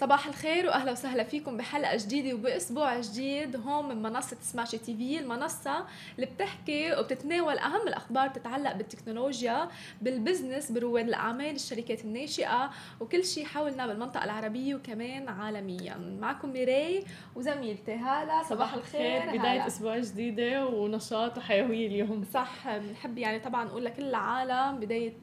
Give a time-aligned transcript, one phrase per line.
[0.00, 5.84] صباح الخير وأهلا وسهلا فيكم بحلقة جديدة وبأسبوع جديد هون من منصة Smashi TV المنصة
[6.16, 9.68] اللي بتحكي وبتتناول أهم الأخبار تتعلق بالتكنولوجيا
[10.02, 12.70] بال business برواد الأعمال الشركات الناشئة
[13.00, 16.18] وكل شيء حولنا بالمنطقة العربية وكمان عالميا.
[16.20, 17.04] معكم ميراي
[17.36, 19.20] وزميلتي هاله صباح الخير.
[19.20, 19.66] بداية هالة.
[19.66, 22.24] أسبوع جديدة ونشاط وحيوية اليوم.
[22.34, 22.76] صح.
[22.76, 25.16] بنحب يعني طبعا نقول لكل العالم بداية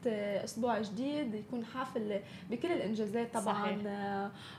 [0.43, 2.19] أسبوع جديد يكون حافل
[2.49, 3.63] بكل الإنجازات طبعا.
[3.63, 3.77] صحيح.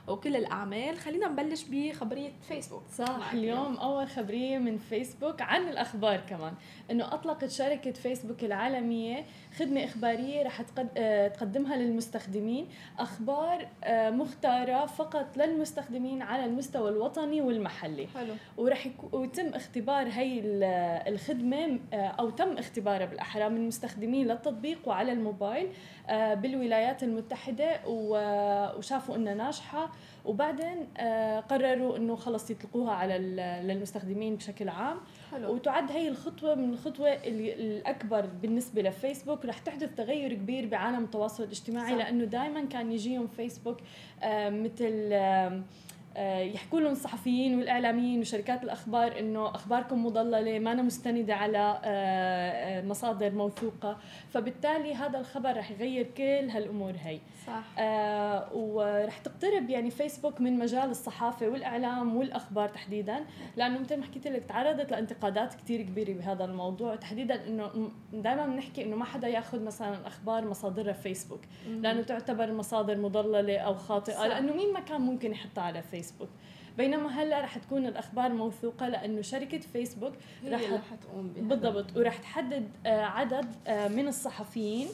[0.07, 6.53] وكل الأعمال خلينا نبلش بخبرية فيسبوك صح اليوم أول خبرية من فيسبوك عن الأخبار كمان.
[6.91, 9.25] إنه أطلقت شركة فيسبوك العالمية
[9.57, 10.61] خدمة إخبارية رح
[10.97, 12.67] آه، تقدمها للمستخدمين.
[12.99, 18.07] أخبار آه، مختارة فقط للمستخدمين على المستوى الوطني والمحلي.
[18.07, 18.33] حلو.
[18.57, 20.41] ورح يتم اختبار هي
[21.07, 25.69] الخدمة آه، أو تم اختبارها بالأحرى من المستخدمين للتطبيق وعلى الموبايل
[26.09, 29.94] بالولايات المتحدة وشافوا إنها ناجحة.
[30.25, 33.17] وبعدين آه، قرروا إنه خلص يطلقوها على
[33.63, 34.97] للمستخدمين بشكل عام
[35.31, 35.53] حلو.
[35.53, 41.91] وتعد هي الخطوة من الخطوة الأكبر بالنسبة لفيسبوك رح تحدث تغير كبير بعالم التواصل الاجتماعي
[41.91, 41.97] صح.
[41.97, 43.77] لأنه دائما كان يجيهم فيسبوك
[44.23, 45.09] آه، مثل
[46.41, 52.81] يحكوا لهم الصحفيين والإعلاميين وشركات الأخبار إنه أخباركم مضللة ما أنا مستندة على آه، آه،
[52.81, 53.97] مصادر موثوقة.
[54.29, 57.19] فبالتالي هذا الخبر رح يغير كل هالأمور هي.
[57.47, 57.63] صح.
[57.79, 63.25] آه ورح تقترب يعني فيسبوك من مجال الصحافة والإعلام والأخبار تحديدا
[63.57, 66.95] لأنه مثل ما حكيت لك تعرضت لانتقادات كثير كبيرة بهذا الموضوع.
[66.95, 72.97] تحديدا إنه دائما بنحكي إنه ما حدا يأخذ مثلا أخبار مصادرها فيسبوك لأنه تعتبر مصادر
[72.97, 74.25] مضللة أو خاطئة صح.
[74.25, 76.04] لأنه مين ما كان ممكن يحطها على فيسبوك
[76.77, 80.13] بينما هلا رح تكون الأخبار موثوقة لأنه شركة فيسبوك
[80.47, 80.61] رح
[81.01, 84.87] تقوم بها بالضبط ورح تحدد آه، عدد آه، من الصحفيين.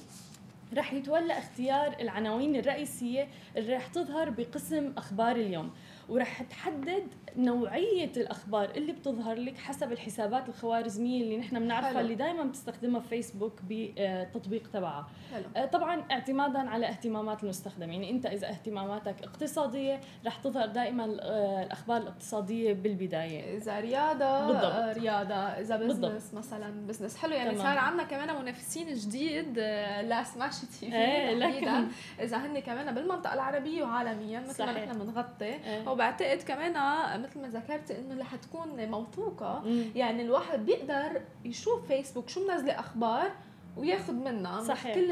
[0.78, 5.72] رح يتولى اختيار العناوين الرئيسية اللي رح تظهر بقسم أخبار اليوم.
[6.12, 12.44] ورح تحدد نوعية الأخبار اللي بتظهر لك حسب الحسابات الخوارزمية اللي نحن بنعرفها اللي دائما
[12.44, 15.44] بتستخدمها فيسبوك بالتطبيق تبعها حلو.
[15.56, 21.64] آه، طبعا اعتمادا على اهتمامات المستخدم يعني أنت إذا اهتماماتك اقتصادية رح تظهر دائما آه،
[21.64, 24.64] الأخبار الاقتصادية بالبداية إذا رياضة بالضبط.
[24.64, 27.64] آه، رياضة إذا business مثلا business حلو يعني تمام.
[27.64, 29.60] صار عندنا كمان منافسين جديد
[30.02, 35.84] ل Smashi TV إذا هن كمان بالمنطقة العربية وعالميا مثل ما نحن بنغطي إيه.
[36.02, 36.74] وبعتقد كمان
[37.22, 39.64] مثل ما ذكرت إنه رح تكون موثوقة.
[39.96, 43.32] يعني الواحد بيقدر يشوف فيسبوك شو منزلة أخبار
[43.78, 45.08] وياخذ منها صحيح كل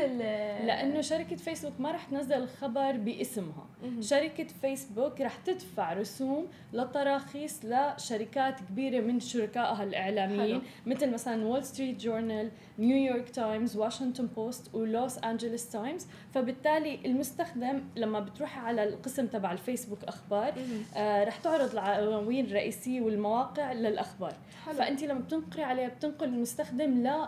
[0.68, 4.02] لأنه شركة فيسبوك ما رح تنزل الخبر باسمها مم.
[4.02, 10.62] شركة فيسبوك رح تدفع رسوم للتراخيص لشركات كبيرة من شركائها الإعلاميين حلو.
[10.86, 18.20] مثل مثلا وول ستريت جورنال نيويورك تايمز واشنطن بوست ولوس انجلوس تايمز فبالتالي المستخدم لما
[18.20, 20.54] بتروح على القسم تبع الفيسبوك أخبار
[20.96, 24.34] آه رح تعرض العناوين الرئيسيه والمواقع للأخبار
[24.66, 24.76] حلو.
[24.76, 27.24] فانت لما بتنقري عليها بتنقل المستخدم ل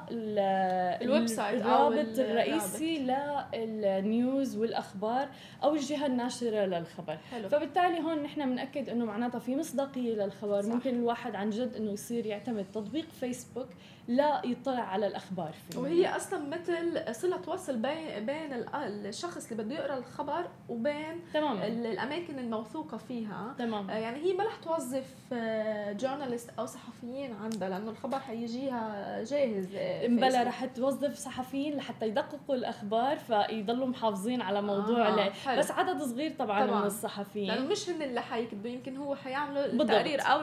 [1.24, 3.00] ال website الرابط الرئيسي
[3.54, 5.30] لل news والأخبار
[5.64, 7.50] أو الجهة الناشرة للخبر حلو.
[7.50, 10.70] فبالتالي هون نحن بنأكد إنه معناتها في مصداقية للخبر صح.
[10.70, 13.68] ممكن الواحد عن جد إنه يصير يعتمد تطبيق فيسبوك
[14.08, 19.76] لا يطلع على الأخبار فيه وهي أصلا مثل صلة وصل بين بين الشخص اللي بده
[19.76, 21.58] يقرأ الخبر وبين تمام.
[21.62, 23.90] الأماكن الموثوقة فيها تمام.
[23.90, 25.16] آه، يعني هي ما رح توظف
[26.02, 32.08] journalists آه، أو صحفيين عندها لأنه الخبر حيجيها جاهز آه، بلا رح توظف صحفيين لحتى
[32.08, 35.58] يدققوا الأخبار فيضلوا محافظين على موضوع آه.
[35.58, 36.80] بس عدد صغير طبعا, طبعا.
[36.80, 37.48] من الصحفيين.
[37.48, 40.42] لأنه مش هن اللي حيكتبوا يمكن هو حيعملوا التقرير أو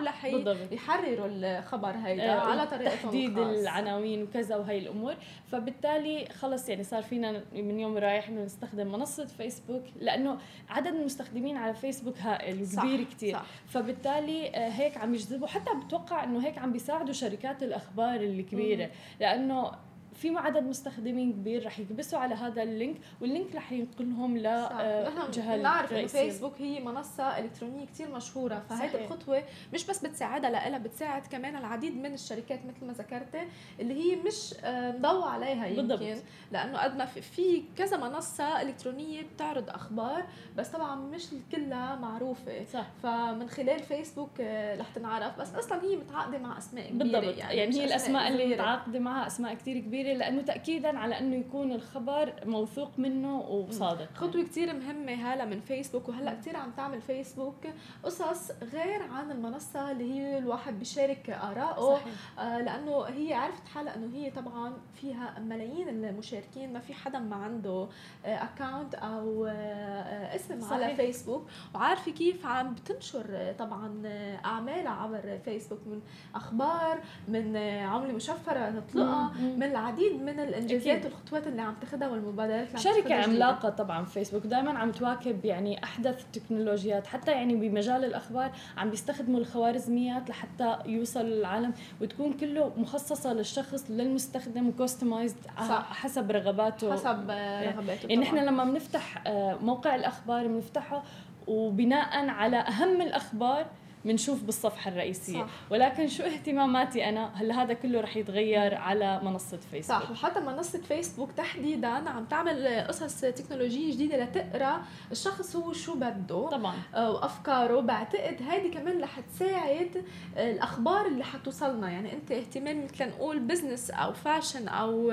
[0.70, 2.40] يحرروا الخبر هيدا آه.
[2.40, 5.14] على طريقتهم تحديد العناوين وكذا وهي الأمور.
[5.46, 11.56] فبالتالي خلص يعني صار فينا من يوم رايح إنه نستخدم منصة فيسبوك لأنه عدد المستخدمين
[11.56, 15.46] على فيسبوك هائل كبير كثير فبالتالي آه، هيك عم يجذبوا.
[15.46, 18.90] حتى بتوقع إنه هيك عم بيساعدوا شركات الأخبار الكبيرة.
[19.20, 19.72] لأنه
[20.20, 24.46] في عدد مستخدمين كبير رح يكبسوا على هذا ال link وال link رح ينقلهم ل
[24.46, 29.44] آه، جهة نعرف إنه فيسبوك هي منصة إلكترونية كثير مشهورة فهيدي الخطوه
[29.75, 33.43] مش بس بتساعدها لها بتساعد كمان العديد من الشركات مثل ما ذكرتي
[33.81, 36.22] اللي هي مش آه، مضوي عليها يمكن بالضبط.
[36.52, 40.25] لأنه قد ما في كذا منصة إلكترونية بتعرض أخبار
[40.56, 42.64] بس طبعا مش كلها معروفة.
[42.64, 42.87] صح.
[43.02, 47.38] فمن خلال فيسبوك آه، رح تنعرف بس أصلا هي متعاقدة مع أسماء كبيرة بالضبط.
[47.38, 51.37] يعني, يعني هي الأسماء اللي متعاقدة معها أسماء كثير كبيرة كبيره لأنه تاكيدا على أنه
[51.37, 54.08] يكون الخبر موثوق منه وصادق.
[54.14, 57.66] خطوة كثير مهمة هلا من فيسبوك وهلا كثير عم تعمل فيسبوك
[58.05, 62.00] قصص غير عن المنصة اللي هي الواحد بيشارك ارائه
[62.38, 67.37] آه لأنه هي عرفت حالها إنه هي طبعا فيها ملايين المشاركين ما في حدا ما
[67.37, 67.88] عنده
[68.25, 70.72] account آه، أو آه، اسم صحيح.
[70.72, 71.46] على فيسبوك.
[71.75, 74.02] وعارفة كيف عم بتنشر طبعا
[74.44, 76.00] أعمالها عبر فيسبوك من
[76.34, 82.78] أخبار من عملة مشفرة تطلقها من العديد من الانجازات والخطوات اللي عم تاخذها والمبادرات اللي
[82.78, 88.90] شركة عملاقة طبعا فيسبوك دائما عم تواكب يعني أحدث التكنولوجيات حتى يعني بمجال الأخبار عم
[88.90, 95.46] بيستخدموا الخوارزميات لحتى يوصل للعالم وتكون كله مخصصة للشخص للمستخدم customized
[95.90, 96.92] حسب رغباته.
[96.92, 101.02] حسب رغباته يعني نحن لما بنفتح آه، موقع الأخبار بنفتحه
[101.46, 103.66] وبناء على أهم الأخبار
[104.04, 105.42] بنشوف بالصفحة الرئيسية.
[105.42, 105.48] صح.
[105.70, 110.78] ولكن شو اهتماماتي أنا؟ هلا هذا كله رح يتغير على منصة فيسبوك صح وحتى منصة
[110.78, 116.74] فيسبوك تحديدا عم تعمل قصص تكنولوجية جديدة لتقرأ الشخص هو شو بده طبعا.
[116.94, 117.80] آه، وأفكاره.
[117.80, 120.04] بعتقد هيدي كمان رح تساعد
[120.36, 121.90] الأخبار اللي حتوصلنا.
[121.90, 125.12] يعني أنت اهتمام مثل نقول business أو fashion أو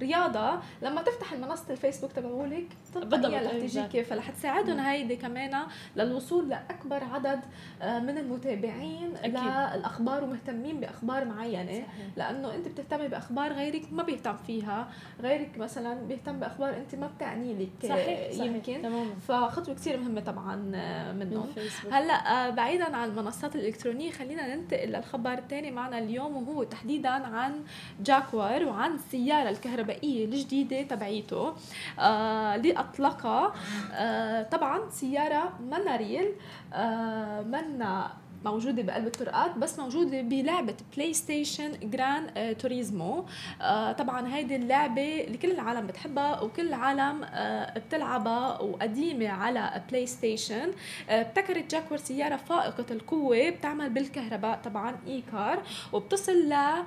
[0.00, 5.62] رياضة لما تفتح المنصة الفيسبوك تبعولك بالضبط رح تجيك فرح تساعدهم هيدي كمان
[5.96, 7.40] للوصول لأكبر عدد
[7.82, 9.34] آه، من المتابعين أكيد.
[9.76, 11.86] للأخبار ومهتمين بأخبار معينة صحيح.
[12.16, 14.88] لأنه أنت بتهتمي بأخبار غيرك ما بيهتم فيها
[15.20, 18.32] غيرك مثلا بيهتم بأخبار أنت ما بتعني لك صحيح.
[18.32, 18.44] صحيح.
[18.46, 19.14] يمكن تماما.
[19.28, 21.46] فخطوة كثير مهمة طبعا آه، منهم
[21.92, 27.60] هلأ آه، بعيدا عن المنصات الإلكترونية خلينا ننتقل للخبر الثاني معنا اليوم وهو تحديدا عن
[28.00, 29.81] جاكوار وعن السياره الكهربائية
[30.24, 31.54] الجديدة تبعيته
[31.98, 33.52] آه اللي اطلقها
[33.92, 36.32] آه طبعا سيارة منا real
[36.74, 38.10] آه منا
[38.44, 43.24] موجودة بقلب الطرقات بس موجودة بلعبة PlayStation Gran آه Turismo
[43.60, 50.70] آه طبعا هيدي اللعبة اللي كل العالم بتحبها وكل العالم آه بتلعبها وقديمة على PlayStation
[51.10, 55.62] آه ابتكرت جاكوار سيارة فائقة القوة بتعمل بالكهرباء طبعا E-car
[55.92, 56.84] وبتصل ل آه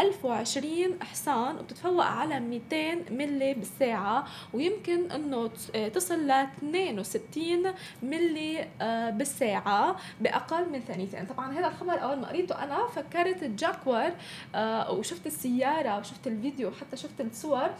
[0.00, 4.26] 1020 حصان وبتتفوق على 200 ملي بالساعة.
[4.54, 7.72] ويمكن إنه آه، تصل ل 62
[8.02, 14.10] ملي آه بالساعة بأقل من ثانيتين طبعا هذا الخبر أول ما قريته أنا فكرت جاكور
[14.54, 17.70] آه وشفت السيارة وشفت الفيديو وحتى شفت الصور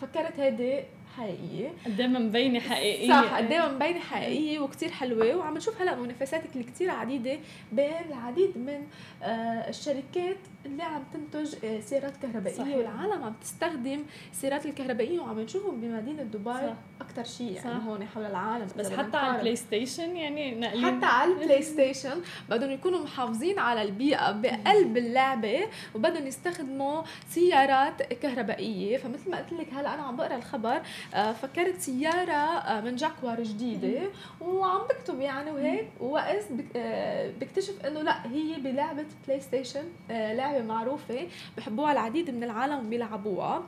[0.00, 0.80] فكرت هيدي
[1.16, 1.68] حقيقية.
[1.86, 6.42] قد إيه مبينة حقيقيه صح قد إيه مبينة حقيقية وكثير حلوة وعم نشوف هلأ منافسات
[6.46, 7.38] كثير عديدة
[7.72, 8.86] بين العديد من
[9.22, 10.36] آه الشركات.
[10.66, 12.76] اللي عم تنتج آه سيارات كهربائية صحيح.
[12.76, 18.66] والعالم عم تستخدم السيارات الكهربائية وعم نشوفهم بمدينة دبي أكثر شيء يعني هون حول العالم
[18.78, 23.58] بس حتى على ال Play Station يعني نقلين حتى على ال PlayStation بدهم يكونوا محافظين
[23.58, 25.60] على البيئة بقلب اللعبة
[25.94, 28.96] وبدهم يستخدموا سيارات كهربائية.
[28.98, 30.82] فمثل ما قلت لك هلأ أنا عم بقرأ الخبر
[31.14, 34.00] آه، فكرت سيارة آه، من جاكوار جديدة
[34.40, 36.44] وعم بكتب يعني وهيك ووقت
[36.76, 41.26] آه، بكتشف إنه لأ هي بلعبة PlayStation لعبة معروفة
[41.56, 43.66] بحبوها العديد من العالم بيلعبوها.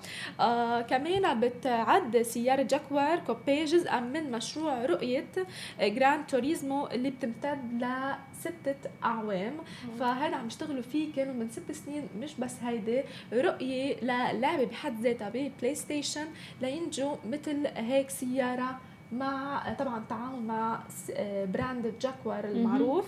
[0.82, 5.26] كمان بتعد سيارة جاكوار coupé جزءا من مشروع رؤية
[5.81, 7.87] Gran Turismo اللي بتمتد ل
[8.40, 9.52] ستة أعوام
[9.99, 13.02] فهذا عم يشتغلوا فيه كانوا من ست سنين مش بس هيدي.
[13.32, 16.26] رؤية للعبة بحد ذاتها ب PlayStation
[16.61, 18.81] لينتجوا مثل هيك سيارة
[19.12, 20.81] مع طبعا تعاون مع
[21.44, 23.06] brand جاكوار المعروف.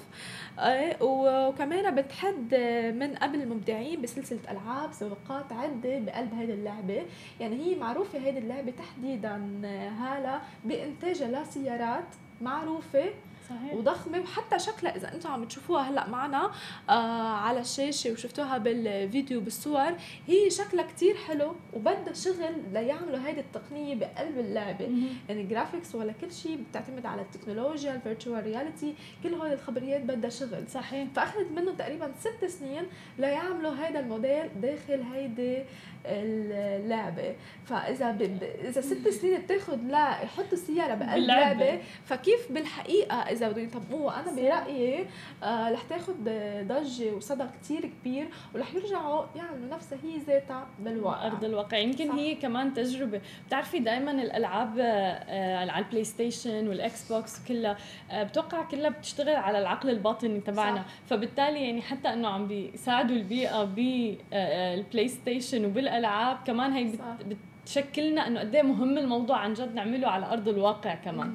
[0.58, 2.54] آه، وكمان بتعد
[2.98, 7.02] من قبل المبدعين بسلسلة ألعاب سباقات عدة بقلب هذه اللعبة.
[7.40, 9.36] يعني هي معروفة هذه اللعبة تحديدا
[9.98, 12.04] هالة بإنتاجها لسيارات
[12.40, 13.04] معروفة.
[13.48, 13.74] صحيح.
[13.74, 16.50] وضخمة وحتى شكلها إذا أنتم عم تشوفوها هلأ معنا
[16.88, 16.92] آه
[17.36, 19.92] على الشاشة وشفتوها بالفيديو بالصور
[20.26, 24.88] هي شكلها كتير حلو وبدها شغل ليعملوا هيدي التقنية بقلب اللعبة.
[25.28, 30.30] يعني graphics ولا كل شيء بتعتمد على التكنولوجيا ال virtual reality كل هول الخبريات بدها
[30.30, 30.68] شغل.
[30.68, 31.08] صحيح.
[31.16, 32.82] فأخذت منه تقريبا ست سنين
[33.18, 35.64] ليعملوا هيدا الموديل داخل هيدي
[36.06, 37.34] اللعبة.
[37.64, 38.22] فإذا ب...
[38.64, 44.32] إذا ست سنين بتاخذ لا يحطوا السيارة بقلب اللعبه فكيف بالحقيقة إذا بدهم يطبقوها؟ أنا
[44.36, 45.06] برأيي
[45.42, 46.12] آه رح تاخذ
[46.62, 51.26] ضجة وصدى كتير كبير ورح يرجعوا يعملوا نفسها هي ذاتها بالواقع.
[51.26, 51.78] أرض الواقع.
[51.78, 52.14] يمكن صح.
[52.14, 53.20] هي كمان تجربة.
[53.46, 57.76] بتعرفي دائما الألعاب آه على البلاي ستيشن والاكس بوكس كلها
[58.10, 60.84] آه بتوقع كلها بتشتغل على العقل الباطني تبعنا.
[61.06, 66.92] فبالتالي يعني حتى إنه عم بيساعدوا البيئة بالبلاي ستيشن وبال الألعاب كمان هي
[67.62, 71.34] بتشكلنا إنه قد إيه مهم الموضوع عن جد نعمله على أرض الواقع كمان.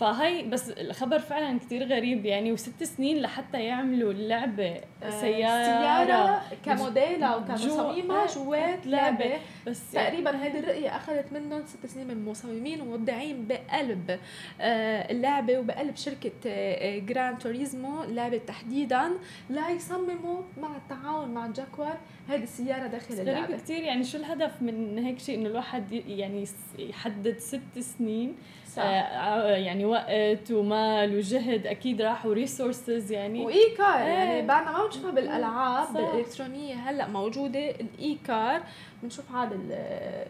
[0.00, 6.42] فهي بس الخبر فعلا كتير غريب يعني وست سنين لحتى يعملوا اللعبه آه، سيارة سيارة
[6.64, 9.24] كموديلها وكتصاميمها جوا- جوات لعبة.
[9.24, 14.18] لعبة بس تقريبا هذه الرؤية أخذت منهم ست سنين من مصممين ومبدعين بقلب
[14.60, 19.10] آه، اللعبة وبقلب شركة آه، جران توريزمو اللعبة تحديدا
[19.50, 24.62] لا يصمموا مع التعاون مع جاكوار هذه السيارة داخل غريب اللعبة كتير يعني شو الهدف
[24.62, 26.44] من هيك شيء إنه الواحد يعني
[26.78, 28.34] يحدد ست سنين
[28.76, 28.82] صح.
[28.82, 34.08] آه يعني وقت ومال وجهد أكيد راحوا resources يعني و e-car إيه.
[34.08, 35.92] يعني بعدنا ما بنشوفها بالألعاب صح.
[35.92, 38.62] بالالكترونيه هلأ موجودة ال e-car
[39.02, 39.72] بنشوف عاد ال-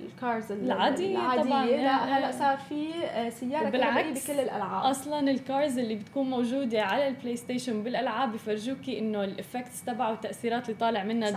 [0.06, 1.18] ال cars ال- العادية.
[1.36, 1.66] طبعاً.
[1.66, 2.18] لا.
[2.18, 3.30] هلا صار في آه،
[3.66, 4.84] وبالعكس، كهربائيه بكل الألعاب.
[4.84, 10.10] أصلا ال cars اللي بتكون موجودة على البلاي ستيشن بالألعاب بفرجوكي إنه ال effects تبعه
[10.10, 11.30] والتاثيرات اللي طالع منها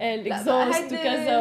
[0.00, 1.40] ال exhaust وكذا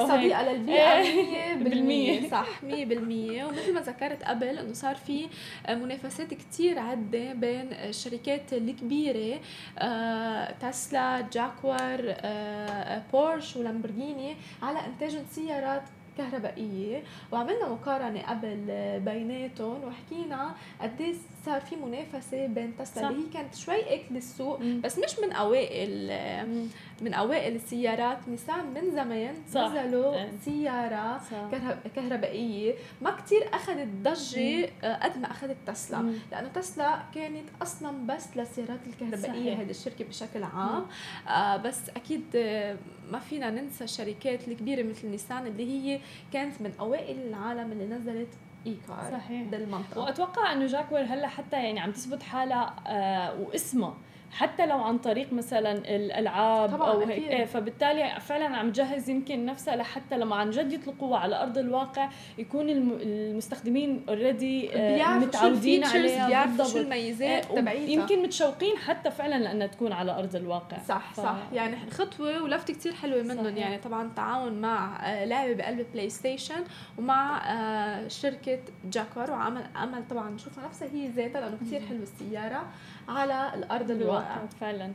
[0.54, 2.30] للبيئه إيه، 100% بالمية.
[2.30, 5.28] صح 100% ومثل ما ذكرت قبل إنه صار في
[5.66, 9.40] آه، منافسات كتير عدة بين الشركات الكبيرة
[9.80, 15.82] آه، تسلا جاكوار آه، بورش ولامبورغيني على انتاج سيارات
[16.18, 18.66] كهربائية وعملنا مقارنة قبل
[19.06, 23.10] بيناتهم وحكينا قديش صار في منافسه بين تسلا.
[23.10, 24.82] اللي هي كانت شوي اكل السوق مم.
[24.82, 26.08] بس مش من أوائل
[26.48, 26.66] مم.
[27.02, 29.62] من أوائل السيارات نيسان من زمان صح.
[29.72, 30.32] نزلوا إيه.
[30.46, 31.52] سيارة صح.
[31.52, 36.14] كهرب- كهربائية ما كتير أخذت ضجة آه، قد ما أخذت تسلا.
[36.32, 39.54] لأنه تسلا كانت أصلا بس للسيارات الكهربائية.
[39.62, 40.86] هذه الشركة بشكل عام
[41.28, 42.78] آه بس أكيد آه،
[43.12, 46.00] ما فينا ننسى الشركات الكبيرة مثل نيسان اللي هي
[46.34, 48.28] كانت من أوائل العالم اللي نزلت
[48.68, 49.42] e-car صحيح.
[49.44, 53.94] بالمنطقة وأتوقع إنه جاكوار هلأ حتى يعني عم تثبت حالها آه واسمها
[54.32, 57.00] حتى لو عن طريق مثلا الألعاب طبعاً أو.
[57.00, 57.12] هيك.
[57.30, 62.10] إيه فبالتالي فعلا عم تجهز يمكن نفسها لحتى لما عن جد يطلقوها على أرض الواقع
[62.38, 66.28] يكون الم- المستخدمين already شو متعودين عليها.
[66.28, 66.78] بيعرفوا شو.
[66.78, 67.92] الميزات إيه، تبعيتها.
[67.92, 70.78] يمكن متشوقين حتى فعلا لأنها تكون على أرض الواقع.
[70.88, 71.36] صح ف- صح.
[71.54, 73.58] يعني خطوة ولفته كتير حلوة منهم.
[73.58, 76.64] يعني طبعا تعاون مع آه، لعبة بقلب بلاي ستيشن
[76.98, 78.60] ومع آه، شركة
[78.92, 82.64] جاكوار وعمل عمل طبعا نشوفها نفسها هي ذاتها لأنه كتير حلوة السيارة.
[83.12, 84.38] على الأرض الواقع.
[84.62, 84.92] فعلا.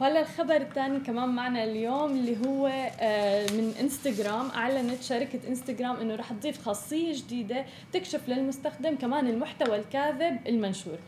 [0.00, 2.66] وهلا الخبر الثاني كمان معنا اليوم اللي هو
[3.00, 9.76] آه، من إنستغرام أعلنت شركة إنستغرام إنه رح تضيف خاصية جديدة تكشف للمستخدم كمان المحتوى
[9.76, 10.98] الكاذب المنشور.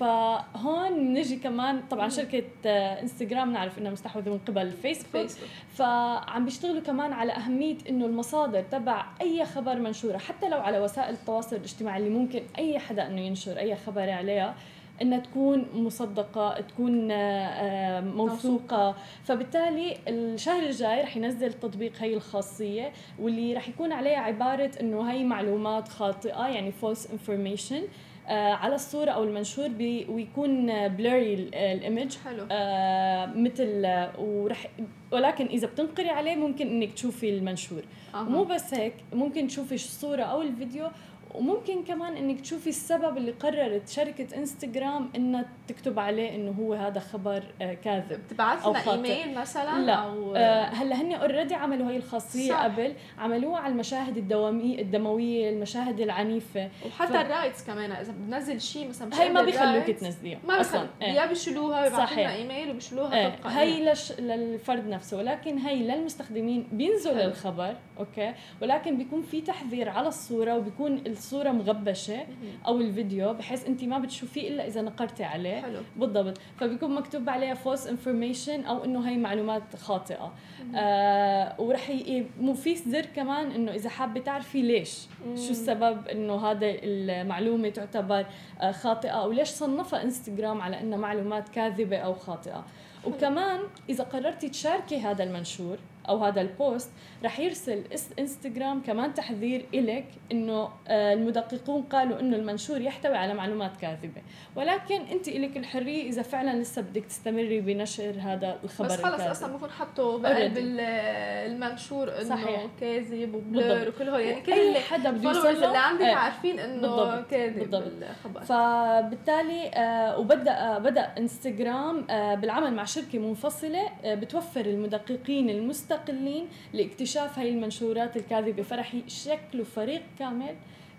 [0.00, 5.26] فهون نجي كمان طبعا شركة آه، إنستغرام نعرف إنها مستحوذة من قبل فيسبوك
[5.74, 11.14] فعم بيشتغلوا كمان على أهمية إنه المصادر تبع أي خبر منشورة حتى لو على وسائل
[11.14, 14.54] التواصل الاجتماعي اللي ممكن أي حدا إنه ينشر أي خبر عليها
[15.02, 18.94] إنها تكون مصدقة تكون آه، آه، موثوقة.
[19.24, 25.24] فبالتالي الشهر الجاي رح ينزل تطبيق هي الخاصية واللي رح يكون عليها عبارة إنه هي
[25.24, 27.82] معلومات خاطئة يعني false information
[28.28, 32.46] آه، على الصورة أو المنشور بي ويكون blurry ال image حلو.
[32.50, 33.86] آه مثل
[34.18, 34.66] ورح
[35.12, 37.82] ولكن إذا بتنقري عليه ممكن إنك تشوفي المنشور.
[38.14, 38.20] أها.
[38.20, 40.88] ومو بس هيك ممكن تشوفي الصورة أو الفيديو
[41.34, 47.00] وممكن كمان إنك تشوفي السبب اللي قررت شركة إنستغرام إنها تكتب عليه إنه هو هذا
[47.00, 48.92] خبر آه كاذب أو لنا.
[48.92, 52.64] إيميل مثلا لا أو آه هلأ هن already عملوا هي الخاصية صح.
[52.64, 58.60] قبل عملوها على المشاهد الدوامي الدموية المشاهد العنيفة وحتى ف- ال rights كمان إذا بنزل
[58.60, 61.12] شيء مثلا هي ما بيخلوك تنزليها ما أصلا بيخلوا إيه.
[61.20, 62.18] يا بيشيلوها ويبعثوا صحيح.
[62.18, 64.12] لنا إيميل وبيشيلوها إيه تلقائيا هي لش...
[64.20, 67.10] للفرد نفسه ولكن هي للمستخدمين بينزل.
[67.10, 72.26] الخبر okay ولكن بيكون في تحذير على الصورة وبيكون الصورة مغبشة
[72.66, 75.60] أو الفيديو بحيث أنت ما بتشوفيه إلا إذا نقرتي عليه.
[75.60, 75.80] حلو.
[75.96, 76.38] بالضبط.
[76.56, 80.32] فبيكون مكتوب عليها false information أو إنه هي معلومات خاطئة.
[80.74, 82.26] آه ورح ي...
[82.40, 85.36] مو في زر كمان إنه إذا حابة تعرفي ليش؟ مم.
[85.36, 88.26] شو السبب إنه هذا المعلومة تعتبر
[88.60, 92.64] آه، خاطئة؟ أو ليش صنفها انستغرام على انها معلومات كاذبة أو خاطئة؟
[93.06, 96.90] وكمان إذا قررتي تشاركي هذا المنشور أو هذا البوست
[97.24, 97.82] رح يرسل
[98.18, 104.22] إنستغرام كمان تحذير إلك إنه آه، المدققون قالوا إنه المنشور يحتوي على معلومات كاذبة
[104.56, 109.20] ولكن أنت إلك الحرية إذا فعلا لسه بدك تستمري بنشر هذا الخبر بس خلص.
[109.20, 112.70] أصلا بكون حطوا بقلب المنشور إنه.
[112.80, 113.88] كاذب و blur.
[113.88, 116.14] وكل هول يعني كل أي اللي حدا بده اللي عندك إيه.
[116.14, 117.30] عارفين إنه بالضبط.
[117.30, 117.92] كاذب بالضبط.
[118.02, 125.50] الخبر فبالتالي آه، وبدأ آه، بدأ إنستغرام آه، بالعمل مع شركة منفصلة آه، بتوفر المدققين
[125.94, 128.62] المستقلين لاكتشاف هاي المنشورات الكاذبة.
[128.62, 130.54] فرح يشكلوا فريق كامل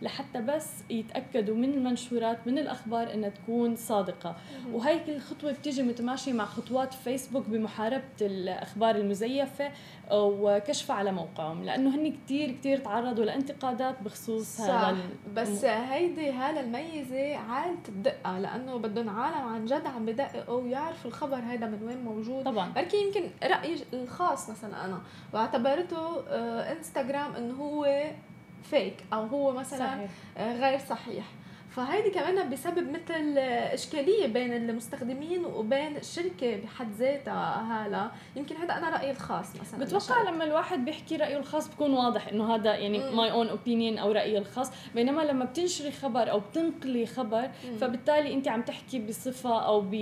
[0.06, 4.36] لحتى بس يتأكدوا من المنشورات من الأخبار إنها تكون صادقة.
[4.72, 9.72] وهي كل خطوة بتيجي متماشية مع خطوات فيسبوك بمحاربة الأخبار المزيفة
[10.12, 11.64] وكشفها على موقعهم.
[11.64, 14.64] لأنه هن كثير كثير تعرضوا لانتقادات بخصوص صح.
[14.64, 14.98] هذا
[15.36, 21.38] بس هيدي هلا الميزة عالة الدقه لأنه بدهم عالم عن جد عم بدققوا ويعرفوا الخبر
[21.38, 22.46] هيدا من وين موجود.
[22.46, 22.70] طبعا.
[22.70, 25.02] بركي يمكن رأيي الخاص مثلا أنا
[25.34, 27.86] واعتبرته آه، انستغرام إنه هو
[28.70, 30.10] فيك أو هو مثلا صحيح.
[30.38, 31.26] آه، غير صحيح.
[31.70, 38.12] فهيدي كمان بسبب مثل إشكالية بين المستخدمين وبين الشركة بحد ذاتها هلا.
[38.36, 39.86] يمكن هذا أنا رأيي الخاص مثلا.
[39.86, 44.12] بتوقع لما الواحد بيحكي رأيه الخاص بكون واضح إنه هذا يعني my own opinion أو
[44.12, 44.72] رأيي الخاص.
[44.96, 47.78] بينما لما بتنشري خبر أو بتنقلي خبر مم.
[47.78, 49.94] فبالتالي أنت عم تحكي بصفة أو ب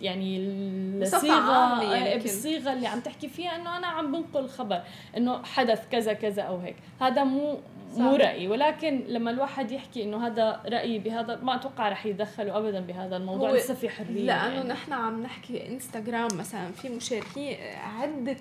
[0.00, 2.18] يعني الصيغه يعني.
[2.18, 4.82] بالصيغة اللي عم تحكي فيها إنه أنا عم بنقل خبر
[5.16, 6.76] إنه حدث كذا كذا أو هيك.
[7.00, 7.58] هذا مو
[7.98, 12.80] مو رايي ولكن لما الواحد يحكي إنه هذا رايي بهذا ما أتوقع رح يدخلوا ابدا
[12.80, 13.50] بهذا الموضوع.
[13.50, 14.68] لسه في حرية لأنه يعني.
[14.68, 17.56] نحن عم نحكي إنستغرام مثلا في مشاركين
[17.98, 18.36] عدة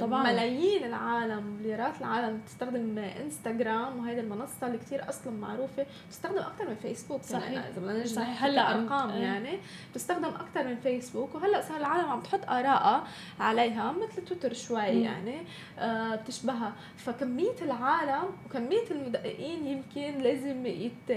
[0.00, 0.22] طبعا.
[0.22, 5.86] ملايين العالم مليارات العالم تستخدم إنستغرام وهيدي المنصة اللي كثير أصلا معروفة.
[6.10, 7.64] تستخدم أكثر من فيسبوك صحيح.
[7.64, 8.44] إذا بدنا صحيح.
[8.44, 9.16] هلأ ارقام آه.
[9.16, 9.58] يعني
[9.94, 11.34] تستخدم أكثر من فيسبوك.
[11.34, 13.04] وهلأ صار العالم عم تحط ارائها
[13.40, 15.36] عليها مثل تويتر شوي يعني
[15.78, 16.72] آه بتشبهها.
[16.96, 21.10] فكمية العالم وكمية المدققين يمكن لازم يت...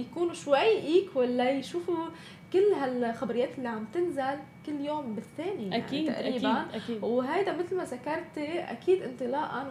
[0.00, 2.06] يكونوا شوي equal ليشوفوا
[2.52, 4.38] كل هالخبريات اللي عم تنزل.
[4.66, 6.60] كل يوم بالثاني يعني أكيد تقريبا.
[6.60, 7.04] أكيد, أكيد.
[7.04, 9.66] وهيدا مثل ما ذكرتي أكيد انطلاقا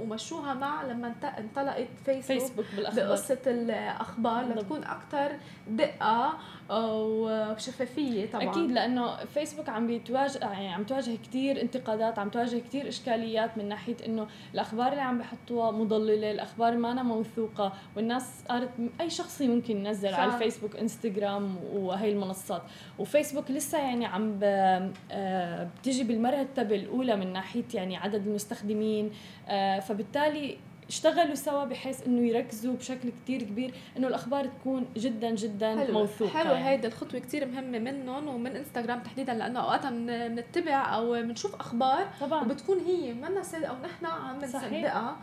[0.00, 3.06] ومشوها مع لما انطلقت فيسبوك, فيسبوك بالأخبار.
[3.06, 5.36] بقصة الأخبار لتكون أكثر
[5.68, 6.34] دقة
[6.70, 8.50] وشفافية طبعا.
[8.50, 13.68] أكيد لأنه فيسبوك عم بيتواجه يعني عم تواجه كثير انتقادات عم تواجه كثير إشكاليات من
[13.68, 19.42] ناحية إنه الأخبار اللي عم بحطوها مضللة الأخبار ما أنا موثوقة والناس صارت أي شخص
[19.42, 22.62] ممكن ينزل على الفيسبوك إنستغرام وهي المنصات.
[22.98, 29.10] وفيسبوك لسه يعني عم آه، بتيجي بالمرتبه الأولى من ناحية يعني عدد المستخدمين
[29.48, 30.56] آه، فبالتالي
[30.88, 35.92] اشتغلوا سوا بحيث إنه يركزوا بشكل كتير كبير إنه الأخبار تكون جدا جدا حلو.
[35.92, 36.68] موثوقة حلو يعني.
[36.68, 42.42] هيدي الخطوة كتير مهمة منهم ومن إنستغرام تحديدا لأنه اوقات بنتبع أو بنشوف أخبار طبعا
[42.42, 45.16] وبتكون هي منا صادقه ونحن عم نصدقها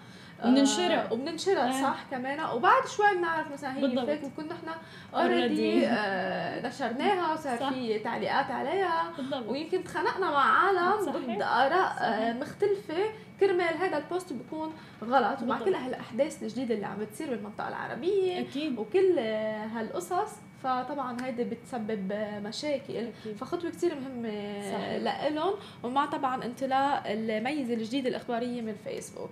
[0.45, 1.13] وبننشرها آه.
[1.13, 1.81] وبننشرها آه.
[1.81, 2.39] صح كمان.
[2.55, 4.67] وبعد شوي بنعرف مثلا هي فيك بنكون نحن
[5.13, 9.11] اوريدي آه نشرناها وصار في تعليقات عليها.
[9.17, 9.49] بالضبط.
[9.49, 13.03] ويمكن تخانقنا مع عالم ضد آراء آه مختلفة.
[13.39, 14.73] كرمال هذا البوست بيكون
[15.03, 15.41] غلط.
[15.41, 18.79] ومع كل هالأحداث الجديدة اللي عم بتصير بالمنطقة العربية أكيد.
[18.79, 20.31] وكل هالقصص
[20.63, 22.93] فطبعا هيدي بتسبب مشاكل.
[22.97, 23.35] أكيد.
[23.37, 25.53] فخطوة كثير مهمة لإلهم
[25.83, 29.29] ومع طبعا انطلاق الميزة الجديدة الإخبارية من فيسبوك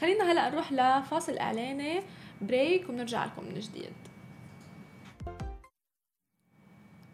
[0.00, 2.00] خلينا هلأ نروح لفاصل إعلاني
[2.40, 3.92] break وبنرجع لكم من جديد.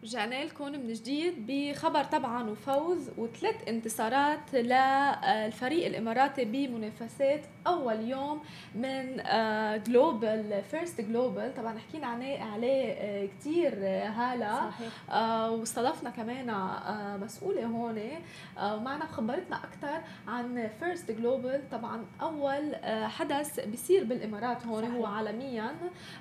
[0.03, 8.41] رجعنا لكم من جديد بخبر طبعا وفوز وثلاث انتصارات للفريق الإماراتي بمنافسات أول يوم
[8.75, 9.21] من
[9.83, 14.91] Global First Global طبعا حكينا عليه عليه آه، كثير آه، هلا صحيح.
[15.11, 16.47] آه، واستضفنا كمان
[17.21, 18.01] مسؤولة هون.
[18.57, 24.95] ومعنا خبرتنا أكثر عن First Global طبعا أول حدث بيصير بالإمارات هون صحيح.
[24.95, 25.75] هو عالميا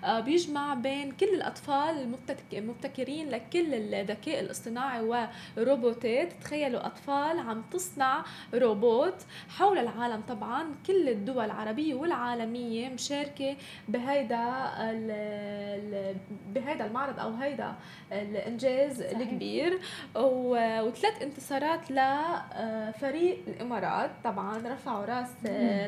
[0.09, 2.15] بيجمع بين كل الأطفال
[2.53, 5.27] المبتكرين لكل الذكاء الاصطناعي
[5.57, 6.33] وروبوتات.
[6.33, 8.25] تخيلوا أطفال عم تصنع
[8.55, 9.15] روبوت
[9.49, 10.21] حول العالم.
[10.29, 13.57] طبعا كل الدول العربية والعالمية مشاركة
[13.89, 14.51] بهيدا
[16.55, 17.75] بهيدا المعرض أو هيدا
[18.13, 19.19] الإنجاز صحيح.
[19.19, 19.81] الكبير.
[20.17, 24.11] وثلاث انتصارات لفريق الإمارات.
[24.25, 25.31] طبعا رفعوا رأس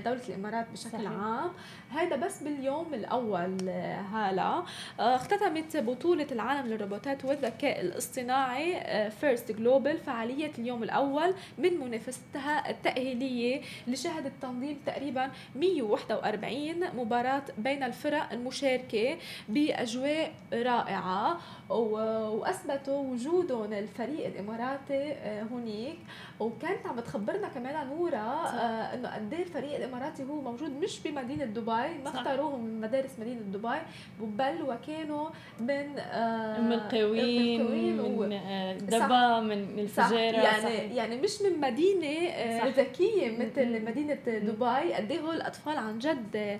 [0.04, 1.12] دولة الإمارات بشكل صحيح.
[1.12, 1.50] عام.
[1.92, 3.68] هيدا بس باليوم الأول
[4.12, 4.62] هلا.
[4.98, 13.96] اختتمت بطولة العالم للروبوتات والذكاء الاصطناعي First Global فعالية اليوم الأول من منافستها التأهيلية اللي
[13.96, 21.38] شهدت تنظيم تقريبا 141 مباراة بين الفرق المشاركة بأجواء رائعة.
[21.70, 25.98] وأثبتوا وجودهم الفريق الإماراتي آه، هنيك.
[26.40, 31.44] وكانت عم تخبرنا كمان نورا آه، إنه قد إيه الفريق الإماراتي هو موجود مش بمدينة
[31.44, 31.70] دبي
[32.04, 33.78] ما اختاروهم من مدارس مدينة دبي
[34.20, 35.28] بل وكانوا
[35.60, 37.64] من آه، من القوين
[38.18, 40.92] من دبا من الفجيرة يعني صحيح.
[40.92, 42.66] يعني مش من مدينة صح.
[42.66, 44.92] ذكية مثل مدينة دبي.
[44.94, 46.58] قد إيه الأطفال عن جد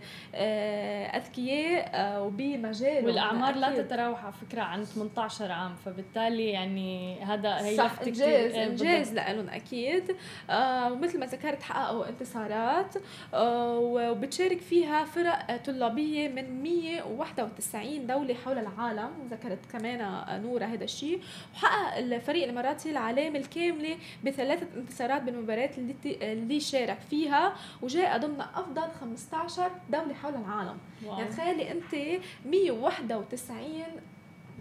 [1.15, 8.01] أذكياء وبمجال والأعمار لا تتراوح على فكرة عن 18 عام فبالتالي يعني هذا هي صح
[8.07, 10.17] انجاز انجاز لهم أكيد.
[10.51, 12.95] ومثل ما ذكرت حققوا انتصارات
[13.35, 19.11] وبتشارك فيها فرق طلابية من 191 دولة حول العالم.
[19.31, 21.21] ذكرت كمان نورة هذا الشيء.
[21.55, 28.91] وحقق الفريق الإماراتي العلامة الكاملة بثلاثة انتصارات بالمباريات اللي اللي شارك فيها وجاء ضمن أفضل
[29.01, 30.79] 15 دولة حول العالم.
[31.07, 31.19] واو.
[31.19, 33.85] يعني تخيلي أنت 191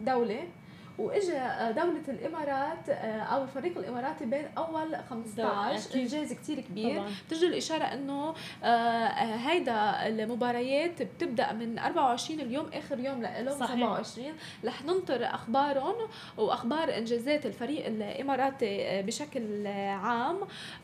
[0.06, 0.48] دولة.
[0.98, 7.04] واجى آه، دولة الإمارات آه، أو الفريق الإماراتي بين أول 15 انجاز كثير كبير.
[7.28, 8.34] بتجي الإشارة إنه
[8.64, 14.34] آه، هيدا المباريات بتبدأ من 24 اليوم آخر يوم لهم 27
[14.66, 15.96] رح ننطر أخبارهم
[16.38, 20.38] وأخبار إنجازات الفريق الإماراتي بشكل عام.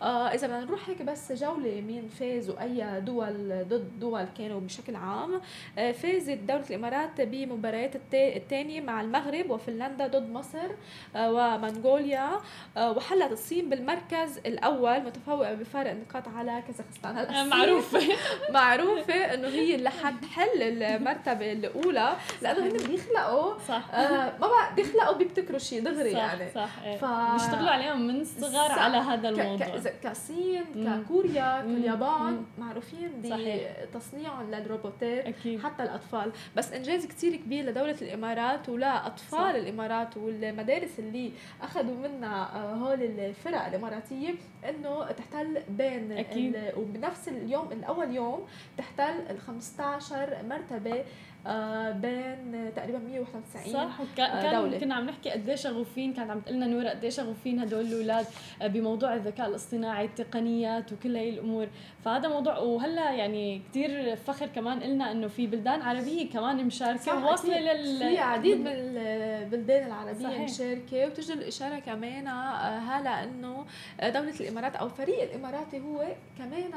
[0.03, 5.41] إذا بدنا نروح هيك بس جولة مين فاز وأي دول ضد دول كانوا بشكل عام.
[5.75, 10.69] فازت دولة الإمارات بمباريات الثانية مع المغرب وفنلندا ضد مصر
[11.15, 12.29] آه، ومنغوليا
[12.77, 17.17] آه، وحلت الصين بالمركز الأول متفوقة بفارق نقاط على كازاخستان.
[17.17, 17.99] هلا معروفه
[18.53, 23.89] معروفة إنه هي اللي حتحل المرتبة الأولى لأنه هن بيخلقوا صح.
[23.93, 26.51] آه ما بقى بيخلقوا بيبتكروا شيء دغري صح يعني.
[26.55, 26.97] صح إيه.
[26.97, 27.05] ف...
[27.33, 29.67] بيشتغلوا عليهم من الصغر على هذا الموضوع.
[29.67, 29.93] ك...
[30.03, 35.63] كصين ككوريا كاليابان معروفين بتصنيعهم للروبوتات أكيد.
[35.63, 36.31] حتى الأطفال.
[36.55, 39.55] بس إنجاز كثير كبير لدولة الإمارات ولا أطفال
[39.93, 44.35] الإمارات والمدارس اللي أخذوا منها آه، هول الفرق الإماراتية
[44.69, 46.57] إنه تحتل بين أكيد.
[46.77, 48.45] وبنفس اليوم الأول يوم
[48.77, 51.03] تحتل ال 15 مرتبة
[51.47, 54.79] آه، بين تقريبا 191 صح كان دولة.
[54.79, 58.25] كنا عم نحكي قد إيه شغوفين كانت عم تقلنا نورا قد إيه شغوفين هدول الأولاد
[58.61, 61.67] آه، بموضوع الذكاء الاصطناعي التقنيات وكل هي الأمور
[62.05, 67.59] فهذا موضوع وهلا يعني كثير فخر كمان قلنا إنه في بلدان عربية كمان مشاركة واصلة
[67.59, 70.41] لل في عديد من البلدان العربية صحيح.
[70.41, 73.65] مشاركة وتجي الإشارة كمان آه، هلا إنه
[74.01, 76.05] دولة الإمارات أو فريق الإماراتي هو
[76.37, 76.71] كمان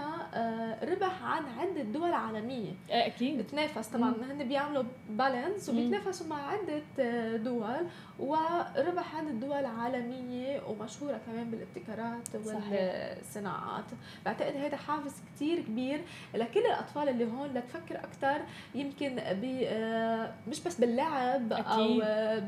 [0.83, 2.73] ربح عن عدة دول عالمية.
[2.91, 3.39] أكيد.
[3.39, 7.87] بتنافس طبعا هن بيعملوا بالانس وبيتنافسوا مع عدة آه، دول
[8.19, 13.85] وربح عدة دول عالمية ومشهورة كمان بالابتكارات والصناعات.
[14.25, 16.01] بعتقد هذا حافز كتير كبير
[16.35, 18.41] لكل الأطفال اللي هون لتفكر أكثر
[18.75, 21.53] يمكن آه، مش بس باللعب.
[21.53, 22.03] أو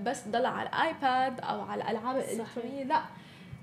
[0.05, 3.03] بس ضل على الآيباد أو على الألعاب الإلكترونية لا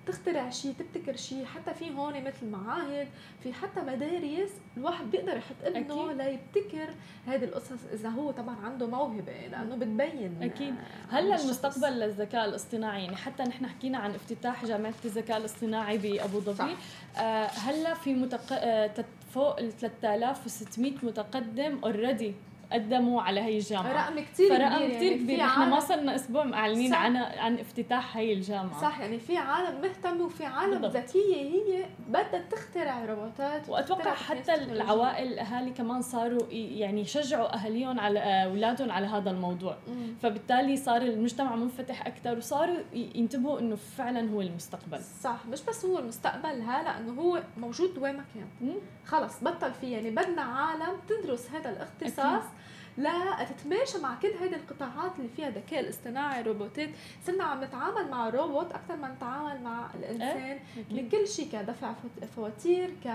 [0.08, 3.08] تخترع شيء تبتكر شيء حتى في هون مثل معاهد
[3.44, 6.90] في حتى مدارس الواحد بيقدر يحط ابنه ليبتكر
[7.28, 10.76] هذه القصص إذا هو طبعا عنده موهبة لأنه بتبين أكيد.
[11.10, 16.76] هلأ المستقبل للذكاء الاصطناعي يعني حتى نحن حكينا عن افتتاح جامعة الذكاء الاصطناعي بأبو ظبي.
[17.18, 18.54] آه هلأ في متق...
[18.54, 22.34] آه فوق ال 3600 متقدم اوريدي
[22.76, 23.94] قدموا على هي الجامعة.
[23.94, 25.40] رقم كثير كبير رقم كثير يعني كبير.
[25.40, 28.82] نحن ما صرنا أسبوع معلنين عن عن افتتاح هي الجامعة.
[28.82, 35.28] صح يعني في عالم مهتمه وفي عالم ذكية هي بدها تخترع روبوتات وأتوقع حتى العوائل
[35.28, 39.78] الاهالي كمان صاروا يعني يشجعوا أهاليهم على أولادهم على هذا الموضوع.
[39.88, 40.16] مم.
[40.22, 45.00] فبالتالي صار المجتمع منفتح أكثر وصاروا ينتبهوا إنه فعلا هو المستقبل.
[45.22, 48.76] صح مش بس هو المستقبل هلا إنه هو موجود وين ما كان.
[49.06, 49.96] خلص بطل فيه.
[49.96, 52.65] يعني بدنا عالم تدرس هذا الاختصاص أكيد.
[52.98, 56.90] لا تتماشى مع كل هذه القطاعات اللي فيها ذكاء الاصطناعي روبوتات.
[57.28, 60.60] صرنا عم نتعامل مع الروبوت أكثر ما نتعامل مع الإنسان
[60.92, 61.94] لكل شيء كدفع
[62.36, 63.08] فواتير ك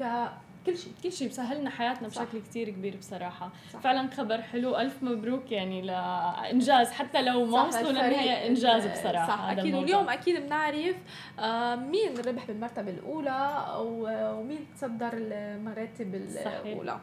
[0.00, 0.28] ك
[0.66, 2.22] كل شيء كل شيء بسهلنا حياتنا صح.
[2.22, 3.52] بشكل كثير كبير بصراحة.
[3.72, 3.80] صح.
[3.80, 4.76] فعلا خبر حلو.
[4.76, 10.46] ألف مبروك يعني لإنجاز حتى لو ما وصلوا للنهاية إنجاز بصراحة صح أكيد واليوم أكيد
[10.46, 10.96] بنعرف
[11.38, 16.90] آه، مين ربح بالمرتبة الأولى ومين تصدر المراتب الأولى.
[16.90, 17.00] صحيح.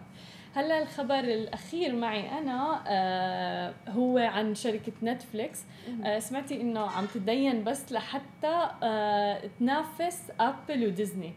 [0.56, 5.64] هلا الخبر الأخير معي أنا آه هو عن شركة نتفليكس.
[6.06, 11.34] آه سمعتي إنه عم تدين بس لحتى آه تنافس أبل وديزني.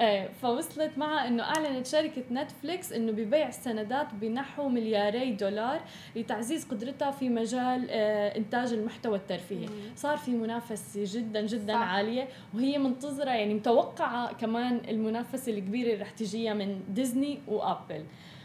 [0.00, 5.80] إيه فوصلت معها إنه أعلنت شركة نتفليكس إنه ببيع السندات بنحو ملياري دولار
[6.16, 9.68] لتعزيز قدرتها في مجال آه إنتاج المحتوى الترفيهي.
[9.96, 11.80] صار في منافسة جدا جدا صح.
[11.80, 18.04] عالية وهي منتظرة يعني متوقعة كمان المنافسة الكبيرة اللي رح تجيها من ديزني وآبل.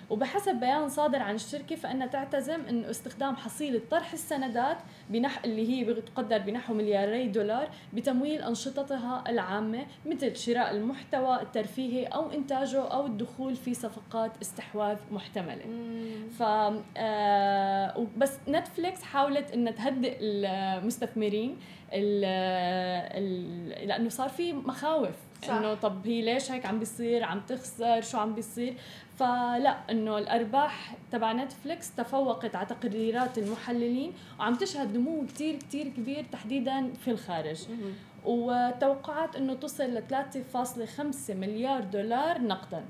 [0.10, 4.78] وبحسب بيان صادر عن الشركة فإنها تعتزم انه استخدام حصيلة طرح السندات
[5.10, 12.32] بنحو اللي هي بتقدر بنحو ملياري دولار بتمويل أنشطتها العامة مثل شراء المحتوى الترفيهي أو
[12.32, 15.65] إنتاجه أو الدخول في صفقات استحواذ محتملة.
[16.39, 16.43] ف
[16.98, 21.58] آه بس نتفليكس حاولت إنها تهدئ المستثمرين
[21.93, 22.26] ال
[23.17, 25.15] ال لأنه صار في مخاوف
[25.50, 28.73] إنه طب هي ليش هيك عم بيصير؟ عم تخسر؟ شو عم بيصير؟
[29.19, 36.26] فلا إنه الأرباح تبع نتفليكس تفوقت على تقريرات المحللين وعم تشهد نمو كتير كتير كبير
[36.32, 37.58] تحديدا في الخارج.
[38.28, 42.86] وتوقعات إنه تصل ل 3.5 مليار دولار نقدا.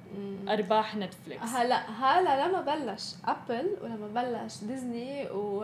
[0.47, 1.43] أرباح نتفليكس.
[1.43, 5.57] هلا هلا لما بلش أبل ولما بلش ديزني و...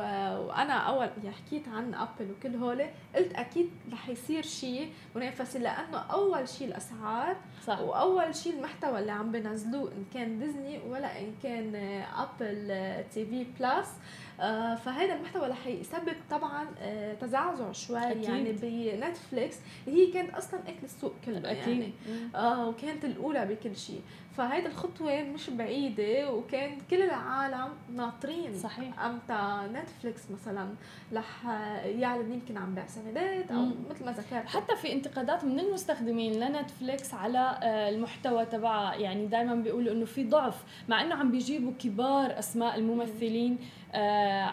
[0.48, 5.98] وأنا أول يعني حكيت عن أبل وكل هول قلت أكيد رح يصير شيء منافسة لأنه
[5.98, 7.36] أول شيء الأسعار
[7.68, 7.80] صح.
[7.80, 11.76] وأول شيء المحتوى اللي عم بينزلوه إن كان ديزني ولا إن كان
[12.18, 12.68] Apple
[13.14, 13.90] TV Plus.
[14.76, 18.24] فهذا المحتوى رح يسبب طبعا آه تزعزع شوي أكيد.
[18.24, 19.56] يعني بنتفليكس
[19.88, 21.68] هي كانت أصلا أكل السوق كله أكيد.
[21.68, 21.94] يعني.
[22.36, 24.02] آه وكانت الأولى بكل شيء.
[24.38, 29.00] فهيدي الخطوة مش بعيدة وكان كل العالم ناطرين صحيح.
[29.00, 30.70] إمتى نتفليكس مثلا
[31.14, 31.46] رح
[31.86, 33.74] يعلن يمكن عن بيع سندات أو مم.
[33.90, 34.48] مثل ما ذكرت.
[34.48, 40.24] حتى في انتقادات من المستخدمين لنتفليكس على آه، المحتوى تبعها يعني دائما بيقولوا إنه في
[40.24, 43.54] ضعف مع إنه عم بيجيبوا كبار أسماء الممثلين.
[43.54, 43.83] آه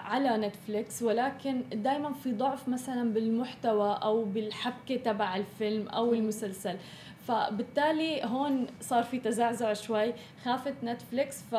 [0.04, 6.76] على نتفليكس ولكن دائما في ضعف مثلا بالمحتوى أو بالحبكة تبع الفيلم أو المسلسل.
[7.30, 10.12] فبالتالي هون صار في تزعزع شوي.
[10.44, 11.54] خافت نتفليكس ف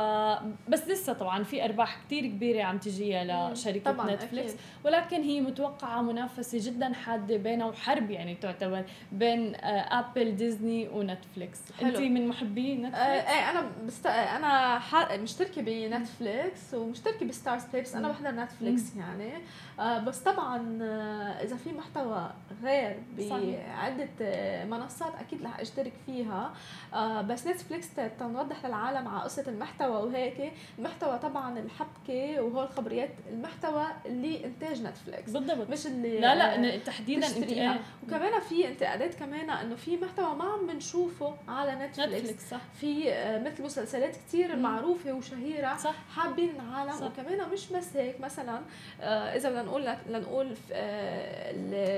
[0.69, 4.61] بس لسه طبعا في أرباح كتير كبيرة عم تجيها لشركة طبعاً نتفليكس أكيد.
[4.85, 11.59] ولكن هي متوقعة منافسة جدا حادة بينها وحرب يعني تعتبر بين ابل ديزني ونتفليكس.
[11.81, 14.05] انت من محبي نتفليكس آه إيه أنا بست...
[14.07, 15.11] أنا ح...
[15.15, 19.31] مشتركة بنتفليكس ومشتركة ب Starz Play بس أنا بحضر نتفليكس يعني.
[19.79, 22.31] آه بس طبعا آه إذا في محتوى
[22.63, 26.53] غير بعدة آه، منصات أكيد رح أشترك فيها
[26.93, 27.87] آه بس نتفليكس
[28.19, 35.31] تنوضح للعالم على قصة المحتوى وهيك المحتوى طبعا الحبكة وهول الخبريات المحتوى اللي انتاج نتفليكس
[35.31, 37.79] بالضبط مش اللي لا لا تحديدا انت آه.
[38.03, 42.61] وكمان في انتقادات كمان إنه في محتوى ما عم بنشوفه على نتفليكس, نتفليكس صح.
[42.79, 45.95] في آه مثل مسلسلات كثير معروفة وشهيرة صح.
[46.15, 47.05] حابين العالم صح.
[47.05, 48.61] وكمان مش بس هيك مثلا
[49.01, 51.51] آه إذا بدنا نقول لنقول آه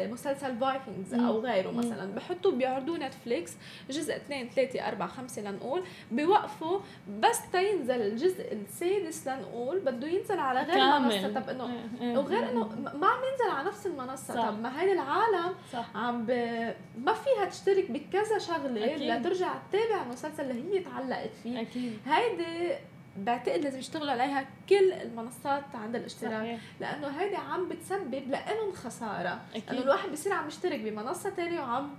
[0.06, 3.43] المسلسل Vikings أو غيره مثلا بحطوا بيعرضوه نتفليكس
[3.90, 6.80] جزء اثنين ثلاثة أربعة خمسة لنقول بوقفوا
[7.20, 11.06] بس تينزل الجزء السادس لنقول بده ينزل على غير كامل.
[11.06, 14.50] منصة طب إنه إيه، إيه، وغير إنه ما عم ينزل على نفس المنصة صح.
[14.50, 15.98] طب ما هيدي العالم صح.
[15.98, 16.32] عم ب...
[16.98, 22.00] ما فيها تشترك بكذا شغلة لترجع تتابع المسلسل اللي هي تعلقت فيه أكيد.
[22.06, 22.76] هيدي
[23.18, 26.60] بعتقد لازم يشتغلوا عليها كل المنصات عند الاشتراك صحيح.
[26.80, 29.70] لأنه هيدي عم بتسبب لهم خسارة أكيد.
[29.70, 31.90] انه الواحد بصير عم يشترك بمنصة ثانية وعم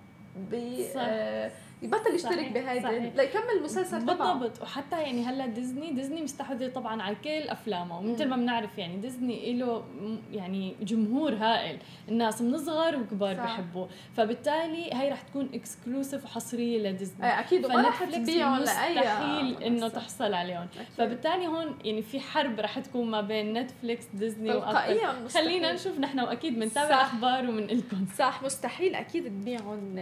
[0.51, 1.51] بي آه
[1.85, 4.35] يبطل يشترك بهيدي ليكمل المسلسل تبعه.
[4.35, 4.63] بالضبط.
[4.63, 7.99] وحتى يعني هلا ديزني ديزني مستحوذه طبعا على كل أفلامه.
[7.99, 9.85] ومثل ما بنعرف يعني ديزني له
[10.33, 11.79] يعني جمهور هائل.
[12.09, 13.89] الناس من صغار وكبار بحبوه.
[14.17, 17.27] فبالتالي هي رح تكون exclusive وحصرية لديزني.
[17.27, 17.67] إيه أكيد.
[17.67, 20.67] وما رح تبيعهم لأي مستحيل إنه تحصل عليهم.
[20.99, 25.01] فبالتالي هون يعني في حرب رح تكون ما بين نتفليكس ديزني وأبل.
[25.29, 29.95] خلينا نشوف نحن وأكيد بنتابع أخبار ومن لكم صح مستحيل أكيد تبيعهم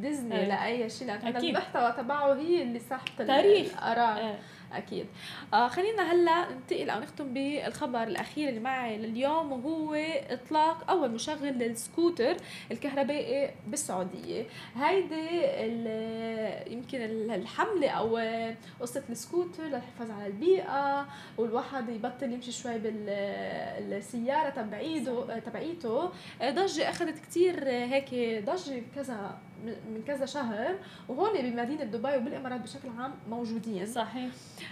[0.00, 1.10] ديزني لأي شيء.
[1.36, 1.56] أكيد.
[1.56, 4.38] المحتوى تبعه هي اللي صح تاريخ الآراء آه.
[4.72, 5.06] أكيد.
[5.54, 9.94] آه خلينا هلأ ننتقل أو نختم بالخبر الأخير اللي معي لليوم وهو
[10.30, 12.36] إطلاق أول مشغل للسكوتر
[12.72, 14.46] الكهربائي بالسعودية.
[14.76, 15.42] هيدي
[16.72, 18.20] يمكن الحملة أو
[18.80, 21.06] قصة السكوتر للحفاظ على البيئة
[21.38, 26.10] والواحد يبطل يمشي شوي بالسياره تبعيته تبعيته.
[26.42, 30.74] ضجة أخذت كثير هيك ضجة بكذا من كذا شهر
[31.08, 33.86] وهون بمدينة دبي وبالإمارات بشكل عام موجودين.
[33.86, 34.30] صحيح.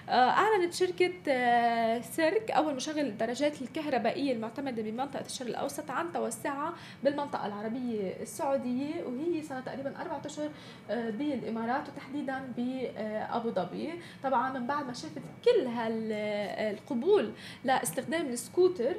[0.08, 6.74] آه، أعلنت شركة آه، سيرك اول مشغل الدراجات الكهربائية المعتمدة بمنطقة الشرق الأوسط عن توسعها
[7.04, 9.94] بالمنطقة العربية السعودية وهي صار تقريبا
[10.26, 10.48] اشهر
[10.90, 13.92] آه، بالإمارات وتحديدا بأبو ظبي.
[14.22, 17.32] طبعا من بعد ما شافت كل هالقبول
[17.64, 18.94] لاستخدام السكوتر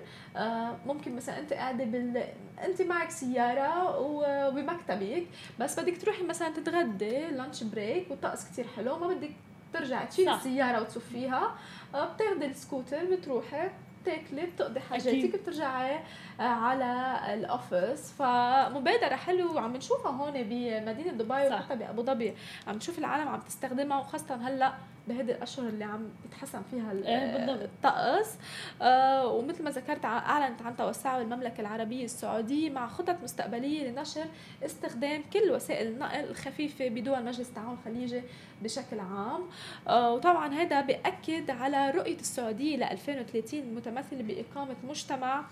[0.86, 2.24] ممكن مثلا انت قاعدة بال
[2.66, 5.28] أنت معك سيارة وبمكتبك
[5.60, 9.32] بس بدك تروحي مثلا تتغدي lunch break والطقس كتير حلو ما بدك
[9.74, 11.56] ترجعي تشيلي السيارة وتصفيها
[11.96, 13.70] آه، بتاخذي السكوتر بتروحي
[14.04, 16.00] بتاكلي بتقضي حاجاتك بترجعي
[16.40, 22.36] على الاوفيس فمبادرة حلوة وعم نشوفها هون بمدينة دبي وحتى بأبو ظبي.
[22.68, 24.74] عم نشوف العالم عم تستخدمها وخاصة هلأ
[25.08, 28.38] بهذه الأشهر اللي عم يتحسن فيها إيه، الطقس.
[28.82, 34.26] آه ومثل ما ذكرت أعلنت عن توسعها بالمملكه العربية السعودية مع خطط مستقبلية لنشر
[34.66, 38.22] استخدام كل وسائل النقل الخفيفة بدول مجلس التعاون الخليجي
[38.62, 39.42] بشكل عام.
[39.88, 45.44] آه وطبعا هذا بأكد على رؤية السعودية ل 2030 المتمثلة بإقامة مجتمع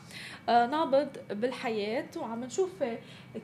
[0.50, 2.84] آه نابض بالحياة وعم نشوف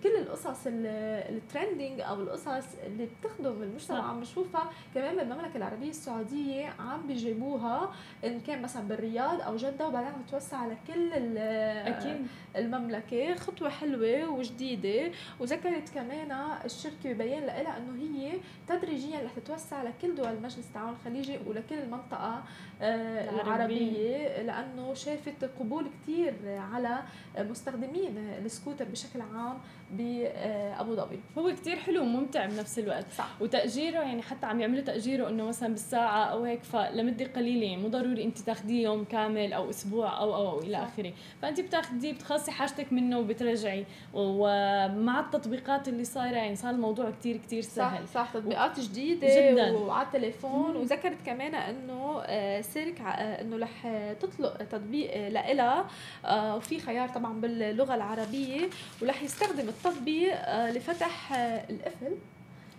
[0.03, 7.07] كل القصص الترندنج أو القصص اللي بتخدم المجتمع عم نشوفها كمان بالمملكة العربية السعودية عم
[7.07, 7.91] بيجيبوها
[8.25, 12.27] إن كان مثلا بالرياض أو جدة وبعدين عم تتوسع على كل أكيد.
[12.55, 15.11] المملكة خطوة حلوة وجديدة.
[15.39, 16.31] وذكرت كمان
[16.65, 18.31] الشركة ببيان لها إنه هي
[18.67, 22.43] تدريجيا رح تتوسع لكل دول مجلس التعاون الخليجي ولكل المنطقة
[22.81, 24.41] آه، العربية.
[24.41, 26.33] لأنه شافت قبول كثير
[26.73, 26.99] على
[27.37, 29.57] مستخدمين السكوتر بشكل عام
[29.91, 31.19] بابو ظبي.
[31.37, 33.05] هو كتير حلو وممتع بنفس الوقت.
[33.17, 33.41] صح.
[33.41, 37.87] وتأجيره يعني حتى عم يعملوا تأجيره إنه مثلا بالساعة أو هيك فلمدة قليلة يعني مو
[37.87, 41.13] ضروري أنت تاخذيه يوم كامل أو أسبوع أو أو, أو إلى آخره.
[41.41, 43.85] فأنت بتاخذيه بتخلصي حاجتك منه وبترجعي.
[44.13, 48.07] ومع التطبيقات اللي صايرة يعني صار الموضوع كتير كتير سهل.
[48.07, 49.71] صح صح تطبيقات جديدة جدا.
[49.71, 50.75] وعلى التليفون.
[50.75, 53.87] وذكرت كمان إنه آه، سيرك آه، إنه رح
[54.19, 55.87] تطلق تطبيق لها
[56.25, 58.69] آه، وفي خيار طبعا باللغة العربية.
[59.01, 60.35] ورح يستخدم التطبيق
[60.69, 61.33] لفتح
[61.69, 62.17] القفل.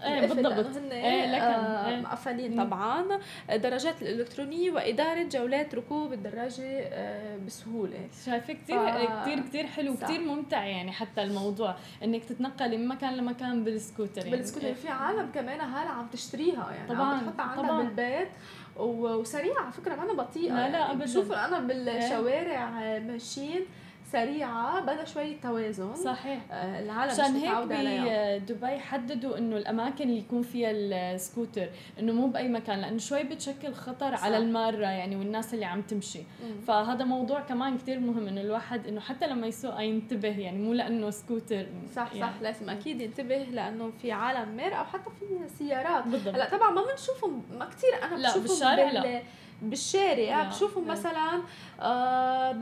[0.02, 0.76] إيه بالضبط.
[0.76, 3.04] هن إيه لكن آه مقفلين طبعا.
[3.50, 8.08] الدراجات الإلكترونية وإدارة جولات ركوب الدراجة آه بسهولة.
[8.26, 9.20] شايفة كثير ف...
[9.22, 11.74] كثير كثير حلو وكثير ممتع يعني حتى الموضوع.
[12.04, 14.30] إنك تتنقلي من مكان لمكان بالسكوتر يعني.
[14.36, 14.74] بالسكوتر.
[14.74, 17.82] في عالم كمان هلا عم تشتريها يعني طبعا عم بتحطها عندها طبعا.
[17.82, 18.28] بالبيت.
[18.76, 20.98] وسريعه على فكرة مانا بطيئة لا لا يعني.
[20.98, 23.64] بشوف أنا بالشوارع ماشيين.
[24.14, 26.40] سريعة بدها شوية توازن صحيح.
[26.50, 32.48] آه العالم عشان هيك بدبي حددوا إنه الأماكن اللي يكون فيها السكوتر إنه مو بأي
[32.48, 34.24] مكان لأنه شوي بتشكل خطر صح.
[34.24, 36.18] على المارة يعني والناس اللي عم تمشي.
[36.18, 36.60] مم.
[36.66, 41.10] فهذا موضوع كمان كتير مهم إنه الواحد إنه حتى لما يسوق ينتبه يعني مو لأنه
[41.10, 41.66] سكوتر.
[41.96, 42.32] صح يعني.
[42.32, 46.06] صح لازم أكيد ينتبه لأنه في عالم مار أو حتى في سيارات.
[46.06, 46.34] بالضبط.
[46.34, 49.22] هلأ طبعا ما بنشوفهم ما كثير أنا لا بالشارع لا.
[49.62, 50.42] بالشارع.
[50.42, 51.42] بشوفهم مثلا
[51.80, 52.52] آه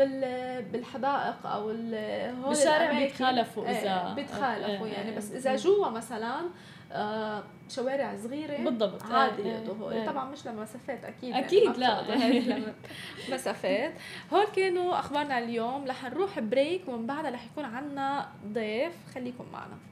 [0.60, 1.90] بالحدائق أو هول
[2.48, 5.16] بالشارع بيتخالفوا اذا آه، بيتخالفوا يعني.
[5.16, 6.40] بس إذا جوا مثلا
[6.92, 11.34] آه شوارع صغيرة بالضبط عادي يقضوا طبعا مش لمسافات أكيد.
[11.34, 12.72] أكيد يعني لا.
[13.34, 13.92] مسافات
[14.32, 15.84] هول كانوا أخبارنا اليوم.
[15.88, 18.92] رح نروح بريك ومن بعدها رح يكون عنا ضيف.
[19.14, 19.91] خليكم معنا.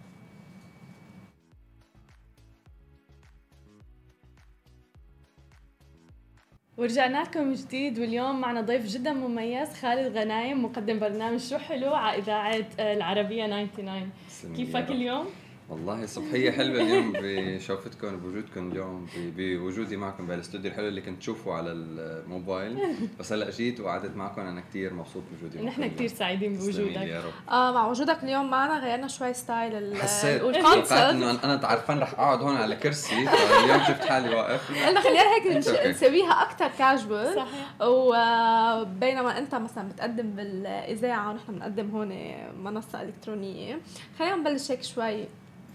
[6.80, 12.18] ورجعنا لكم جديد واليوم معنا ضيف جدا مميز خالد غنايم مقدم برنامج شو حلو على
[12.18, 14.10] اذاعه العربية 99
[14.56, 15.26] كيفك اليوم؟
[15.70, 21.72] والله صبحية حلوة اليوم بشوفتكم بوجودكم اليوم بوجودي معكم بالاستوديو الحلو اللي كنت تشوفه على
[21.72, 22.78] الموبايل.
[23.18, 27.22] بس هلا جيت وقعدت معكم أنا كثير مبسوط بوجودي نحن كثير سعيدين بوجودك.
[27.50, 30.42] آه مع وجودك اليوم معنا غيرنا شوي style حسيت.
[30.42, 34.70] توقعت إنه أنا تعرفان رح أقعد هون على كرسي فاليوم شفت حالي واقف.
[34.86, 37.66] قلنا خلينا هيك نسويها أكثر كاجوال صحيح.
[37.80, 43.80] وبينما أنت مثلا بتقدم بالإذاعة ونحن بنقدم هون منصة إلكترونية.
[44.18, 45.24] خلينا نبلش هيك شوي.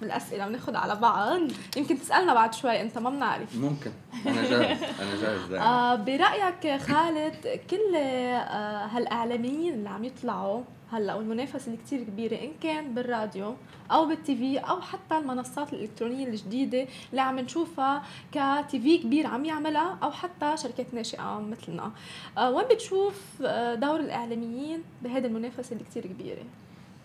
[0.01, 1.39] بالاسئله وناخذ على بعض.
[1.77, 3.55] يمكن تسألنا بعد شوي أنت ما بنعرف.
[3.57, 3.91] ممكن.
[4.25, 5.65] أنا جاهز أنا جاهز دائما.
[5.65, 12.51] آه برأيك خالد كل آه هالإعلاميين اللي عم يطلعوا هلأ والمنافسة اللي كثير كبيرة إن
[12.63, 13.55] كان بالراديو
[13.91, 19.45] أو بالتي في أو حتى المنصات الإلكترونية الجديدة اللي عم نشوفها كتي في كبير عم
[19.45, 21.91] يعملها أو حتى شركات ناشئة مثلنا.
[22.37, 26.43] آه وين بتشوف آه، دور الإعلاميين بهذه المنافسة اللي كثير كبيرة؟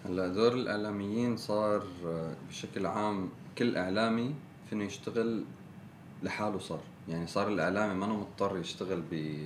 [0.05, 1.85] هلا دور الإعلاميين صار
[2.49, 4.35] بشكل عام كل إعلامي
[4.71, 5.45] فينه يشتغل
[6.23, 6.81] لحاله صار.
[7.09, 9.37] يعني صار الإعلامي ما مضطر يشتغل ب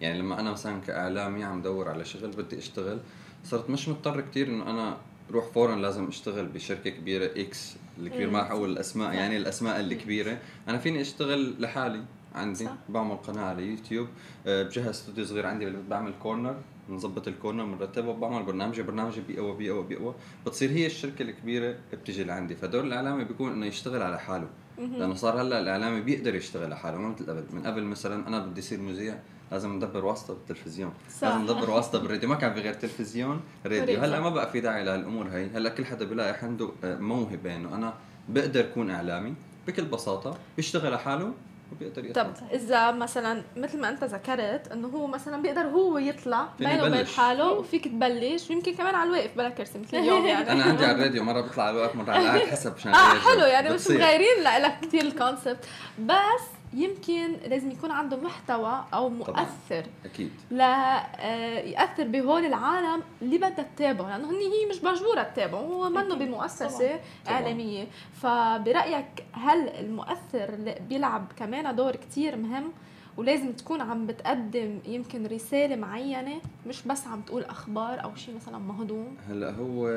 [0.00, 2.98] يعني لما أنا مثلا كإعلامي عم دور على شغل بدي أشتغل
[3.44, 4.96] صرت مش مضطر كتير إنه أنا
[5.30, 10.78] روح فورا لازم أشتغل بشركة كبيرة إكس الكبير ما أقول الأسماء يعني الأسماء الكبيره أنا
[10.78, 12.74] فيني أشتغل لحالي عندي صح.
[12.88, 14.08] بعمل قناة على يوتيوب
[14.46, 16.56] آه، بجهز استوديو صغير عندي بعمل corner
[16.88, 20.14] بنظبط ال corner بنرتبه وبعمل برنامجي برنامجي بيقوى بيقوى بيقوى
[20.46, 22.56] بتصير هي الشركة الكبيرة بتجي لعندي.
[22.56, 24.48] فدور الإعلامي بيكون إنه يشتغل على حاله.
[24.78, 27.44] لأنه صار هلأ الإعلامي بيقدر يشتغل على حاله ما مثل قبل.
[27.52, 29.18] من قبل مثلا أنا بدي اصير مذيع
[29.52, 30.92] لازم ندبر واسطة بالتلفزيون.
[31.10, 31.28] صح.
[31.28, 32.28] لازم ندبر واسطة بالراديو.
[32.28, 34.00] ما كان في غير تلفزيون راديو.
[34.00, 35.46] هلأ ما بقى في داعي لهالأمور هي.
[35.46, 37.94] هلأ كل حدا بيلاقي عنده موهبة إنه أنا
[38.28, 39.34] بقدر أكون إعلامي
[39.66, 41.32] بكل بساطة بيشتغل على حاله
[41.72, 46.48] وبيقدر يطلع طب إذا مثلا مثل ما أنت ذكرت إنه هو مثلا بيقدر هو يطلع
[46.58, 50.52] بينه وبين حاله وفيك تبلش ويمكن كمان على الواقف بلا كرسي مثل اليوم يعني.
[50.52, 53.70] أنا عندي على الراديو مرة بطلع على الواقف مرة على حسب شان آه حلو يعني
[53.70, 55.64] مش مغيرين لك كثير الكونسبت
[55.98, 56.44] بس
[56.74, 59.84] يمكن لازم يكون عنده محتوى أو مؤثر.
[60.04, 60.30] أكيد.
[60.50, 65.88] لا آه، ياثر بهول العالم اللي بدها تتابعه لأنه هن هي مش مجبورة تتابعه هو
[65.88, 66.98] منه بمؤسسة طبعاً.
[67.28, 67.86] اعلاميه
[68.22, 70.54] فبرأيك هل المؤثر
[70.88, 72.72] بيلعب كمان دور كتير مهم؟
[73.16, 78.58] ولازم تكون عم بتقدم يمكن رسالة معينة مش بس عم تقول أخبار أو شيء مثلا
[78.58, 79.88] مهضوم؟ هلأ هو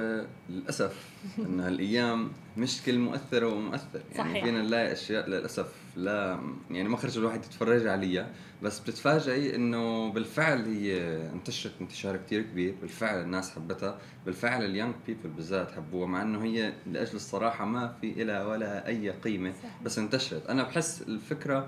[0.50, 1.10] للأسف
[1.40, 4.44] انه هالأيام مش كل مؤثر هو مؤثر يعني صحيح.
[4.46, 6.39] فينا نلاقي أشياء للأسف لا
[6.71, 8.29] يعني ما خرج الواحد يتفرج عليها
[8.63, 14.93] بس بتتفاجئي إنه بالفعل هي انتشرت انتشار كتير كبير بالفعل الناس حبتها بالفعل ال young
[15.08, 19.53] people بالذات حبوها مع إنه هي لأجل الصراحة ما في لها ولا أي قيمة.
[19.86, 20.47] بس انتشرت.
[20.49, 21.67] أنا بحس الفكرة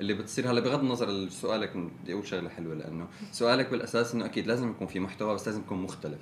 [0.00, 4.46] اللي بتصير هلا بغض النظر سؤالك بدي أقول شغلة حلوة لأنه سؤالك بالأساس إنه أكيد
[4.46, 6.18] لازم يكون في محتوى بس لازم يكون مختلف.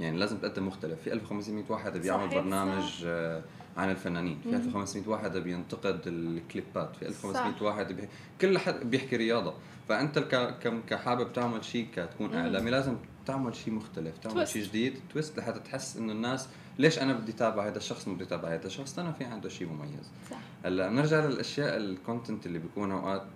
[0.00, 1.00] يعني لازم تقدم مختلف.
[1.02, 3.42] في 1500 واحد بيعمل برنامج آه،
[3.78, 4.40] عن الفنانين.
[4.42, 7.62] في 1500 واحد بينتقد الكليبات في 1500 صح.
[7.62, 8.08] واحد بي...
[8.40, 9.54] كل حد بيحكي رياضة.
[9.88, 10.58] فأنت ك...
[10.88, 14.48] كحابب تعمل شيء كتكون إعلامي لازم تعمل شيء مختلف تعمل.
[14.48, 16.48] شيء جديد twist لحتى تحس إنه الناس
[16.78, 19.68] ليش أنا بدي اتابع هذا الشخص ما بدي اتابع هذا الشخص؟ أنا في عنده شيء
[19.68, 20.10] مميز.
[20.30, 20.36] صح.
[20.64, 23.26] هلأ بنرجع للأشياء ال content اللي بيكون أوقات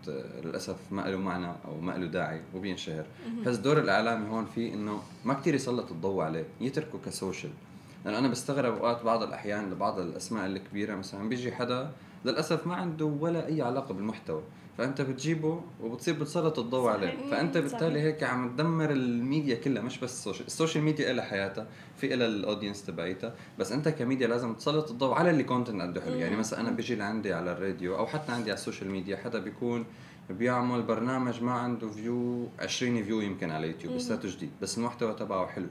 [0.44, 3.06] للأسف ما له معنى أو ما له داعي وبينشهر.
[3.46, 7.52] بس دور الإعلامي هون في إنه ما كتير يسلط الضوء عليه يتركه ك social.
[8.04, 11.28] لأنه أنا بستغرب أوقات بعض الأحيان لبعض الأسماء الكبيرة مثلا.
[11.28, 11.90] بيجي حدا
[12.24, 14.42] للأسف ما عنده ولا أي علاقة بالمحتوى
[14.78, 17.00] فأنت بتجيبه وبتصير بتسلط الضوء صحيح.
[17.00, 17.30] عليه.
[17.30, 18.00] فأنت بالتالي.
[18.00, 22.08] هيك عم تدمر الميديا كلها مش بس ال social ال social media لها حياتها في
[22.16, 23.34] لها ال audience تبعيتها.
[23.58, 26.94] بس أنت كميديا لازم تسلط الضوء على اللي content قد حلو يعني مثلا أنا بيجي
[26.94, 29.84] لعندي على الراديو أو حتى عندي على ال social media حدا بيكون
[30.30, 35.46] بيعمل برنامج ما عنده view 20 view يمكن على يوتيوب لساته جديد بس المحتوى تبعه
[35.46, 35.66] حلو.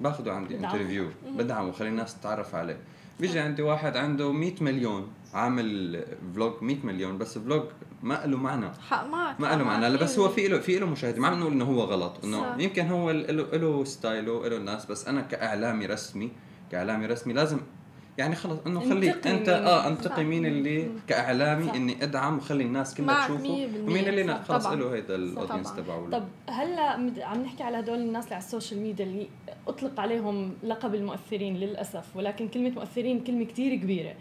[0.00, 0.56] باخده عندي.
[0.56, 1.06] interview
[1.38, 2.76] بدعمه وخلي الناس تتعرف عليه.
[3.20, 7.62] بيجي عندي واحد عنده 100 مليون عامل vlog 100 مليون بس vlog
[8.02, 8.70] ما له معنى.
[8.88, 11.40] حق معك ما له معنى لا بس هو في له في له مشاهده ما عم
[11.40, 12.62] نقول إنه هو غلط إنه.
[12.62, 16.30] يمكن هو له ستايله له الناس بس أنا كإعلامي رسمي
[16.72, 17.60] كإعلامي رسمي لازم
[18.18, 19.48] يعني خلص إنه خلي انتقي أنت.
[19.48, 20.24] آه انتقي.
[20.24, 21.74] مين اللي كإعلامي صح.
[21.74, 23.68] إني أدعم وخلي الناس كلها تشوفه.
[23.86, 24.66] ومين اللي لا خلص.
[24.66, 25.72] له هيدا ال audience.
[25.72, 26.82] تبعه طب هلا
[27.26, 29.28] عم نحكي على هدول الناس اللي على ال social media اللي
[29.68, 34.14] أطلق عليهم لقب المؤثرين للأسف ولكن كلمة مؤثرين كلمة كتير كبيرة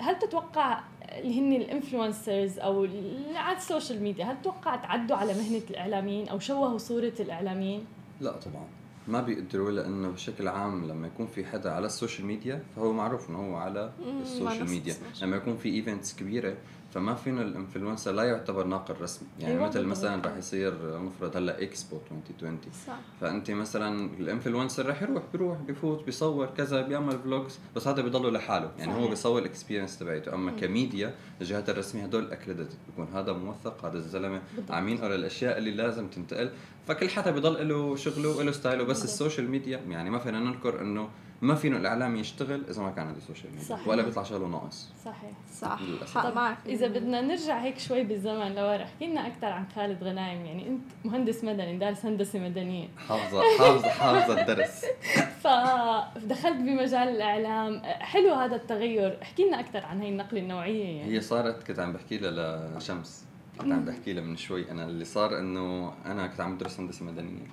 [0.00, 0.80] هل تتوقع
[1.18, 5.62] اللي هن ال influencers أو اللي على ال social media هل تتوقع تعدوا على مهنة
[5.70, 7.84] الإعلاميين أو شوهوا صورة الإعلاميين
[8.20, 8.64] لا طبعا
[9.08, 13.30] ما بيقدروا لأنه بشكل عام لما يكون في حدا على ال social media فهو معروف
[13.30, 13.92] إنه هو على
[14.22, 14.94] ال social media.
[15.22, 16.54] لما يكون في events كبيرة
[16.94, 19.28] فما فينا ال influencer لا يعتبر ناقل رسمي.
[19.40, 19.84] يعني أيوة مثل.
[19.84, 22.92] مثلا رح يصير مفرد هلأ إكسبو 2020 صح.
[23.20, 28.30] فأنت مثلا ال influencer رح يروح بيروح بفوت بيصور كذا بيعمل vlogs بس هذا بيضله
[28.30, 28.70] لحاله.
[28.78, 29.02] يعني صحيح.
[29.04, 33.96] هو بيصور ال experience تبعته أما كميديا الجهات الرسمية هدول accredited بيكون هذا موثق هذا
[33.96, 34.42] الزلمة.
[34.70, 36.50] عم ينقل الأشياء اللي لازم تنتقل.
[36.86, 38.84] فكل حدا بضل له شغله له ستايله.
[38.84, 39.04] بس بالضبط.
[39.04, 41.08] ال social media يعني ما فينا ننكر إنه
[41.42, 43.88] ما فينا الإعلام يشتغل إذا ما كان عنده social media صحيح.
[43.88, 44.88] ولا بيطلع شغله ناقص.
[45.04, 45.32] صحيح.
[45.52, 45.80] صح.
[46.14, 50.46] حق معك إذا بدنا نرجع هيك شوي بالزمن لورا احكي لنا أكثر عن خالد غنايم
[50.46, 52.88] يعني أنت مهندس مدني دارس هندسة مدنية.
[53.08, 54.84] حافظة حافظة حافظة الدرس.
[55.44, 57.82] فدخلت بمجال الإعلام.
[57.84, 59.18] حلو هذا التغير.
[59.22, 61.14] احكي لنا أكثر عن هي النقلة النوعية يعني.
[61.14, 63.24] هي صارت كنت عم بحكي لها لشمس.
[63.60, 64.70] كنت عم بحكي لها من شوي.
[64.70, 67.46] أنا اللي صار إنه أنا كنت عم بدرس هندسة مدنية.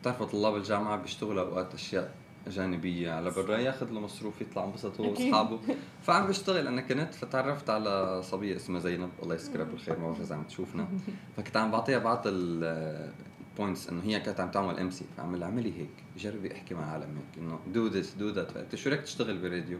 [0.00, 2.10] بتعرفوا طلاب الجامعة بيشتغلوا أوقات أشياء
[2.48, 3.12] جانبية.
[3.12, 5.26] على برا ياخذ له مصروف يطلع انبسط هو أكيد.
[5.26, 5.60] وأصحابه.
[6.02, 9.10] فعم بشتغل أنا كنت فتعرفت على صبية اسمها زينب.
[9.22, 10.88] الله يذكرها بالخير ما بعرف إذا عم تشوفنا.
[11.36, 15.90] فكنت عم بعطيها بعض ال points إنه هي كانت عم تعمل MC فعم اعملي هيك
[16.18, 19.78] جربي احكي مع عالم هيك إنه do this do that فقلت شو رايك تشتغل براديو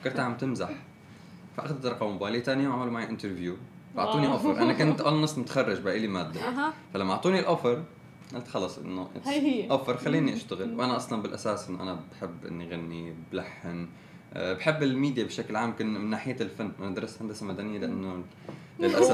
[0.00, 0.70] فكرتها عم تمزح.
[1.56, 3.56] فأخذت رقم موبايلي ثاني يوم عملوا معي interview
[3.96, 4.26] فاعطوني.
[4.26, 6.40] offer أنا كنت almost متخرج باقي لي مادة.
[6.94, 7.82] فلما أعطوني ال offer
[8.34, 9.70] قلت خلص إنه هي هي.
[9.70, 10.74] offer خليني أشتغل.
[10.80, 13.88] وأنا أصلا بالأساس إنه أنا بحب إني غني بلحن
[14.34, 15.76] أه، بحب الميديا بشكل عام.
[15.76, 16.72] كن من ناحية الفن.
[16.80, 18.24] أنا درست هندسة مدنية لأنه
[18.78, 19.12] للأسف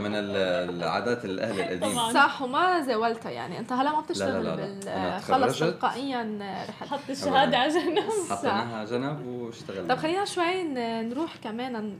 [0.00, 0.36] من ال-
[0.76, 1.92] العادات الأهل القديمة.
[1.92, 2.12] طبعاً.
[2.12, 3.58] صح وما زاولتها يعني.
[3.58, 5.18] أنت هلا ما بتشتغل لا، لا، لا.
[5.18, 5.58] خلص.
[5.58, 6.38] تلقائيا
[6.68, 7.98] رحت حط الشهادة على جنب.
[8.30, 9.94] حطيناها على جنب واشتغلنا.
[9.94, 10.62] طب خلينا شوي
[11.02, 11.96] نروح كمان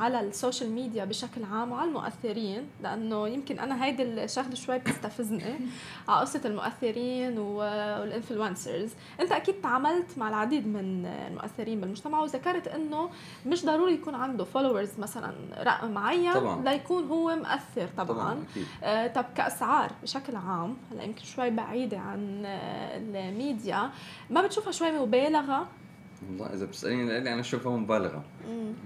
[0.00, 5.44] على ال social media بشكل عام وعلى المؤثرين لأنه يمكن أنا هيدي الشغلة شوي بتستفزني
[6.08, 8.90] على قصة المؤثرين وال influencers
[9.20, 13.10] أنت أكيد تعاملت مع العديد من المؤثرين بالمجتمع وذكرت إنه
[13.46, 16.32] مش ضروري يكون عنده followers مثلا رقم معين.
[16.34, 16.57] طبعاً.
[16.64, 18.66] ليكون هو مؤثر طبعا, طبعا أكيد.
[18.82, 23.90] آه، طب كأسعار بشكل عام هلا يمكن شوي بعيدة عن آه، الميديا
[24.30, 25.66] ما بتشوفها شوي مبالغة؟
[26.28, 28.22] والله إذا بتساليني لإلي أنا أشوفها مبالغة.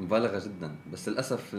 [0.01, 0.75] مبالغة جدا.
[0.93, 1.55] بس للأسف.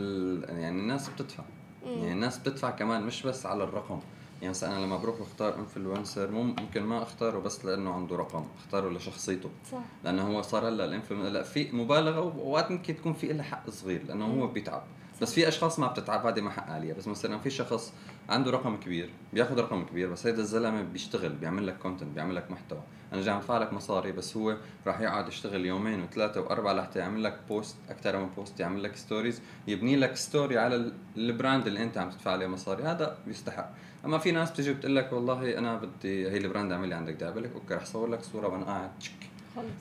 [0.50, 1.44] يعني الناس بتدفع.
[1.86, 4.00] يعني الناس بتدفع كمان مش بس على الرقم.
[4.42, 8.90] يعني مثلا أنا لما بروح بختار influencer ممكن ما أختاره بس لأنه عنده رقم أختاره
[8.90, 9.50] لشخصيته.
[9.72, 9.78] صح.
[10.04, 13.70] لأنه هو صار هلأ ال influencer لا في مبالغة واوقات ممكن تكون في لها حق
[13.70, 14.84] صغير لأنه هو بيتعب.
[15.22, 17.94] بس في أشخاص ما بتتعب هذه ما حق عليها بس مثلا في شخص
[18.30, 22.52] عنده رقم كبير بياخذ رقم كبير بس هيدا الزلمة بيشتغل بيعمل لك content بيعمل لك
[22.52, 22.82] محتوى.
[23.14, 24.58] أنا جاي أدفع لك مصاري بس هو
[24.88, 28.96] راح يقعد يشتغل يومين وثلاثة وأربعة لحتى يعمل لك post أكثر من post يعمل لك
[28.96, 32.84] stories يبني لك story على ال brand اللي أنت عم تدفع عليه مصاري.
[32.84, 33.70] هذا بيستحق
[34.06, 37.14] أما في ناس بتيجي بتقول لك والله أنا بدي هي ال brand اعمل لي عندك
[37.14, 39.14] دعم لك okay رح اصور لك صورة وأنا قاعد تشك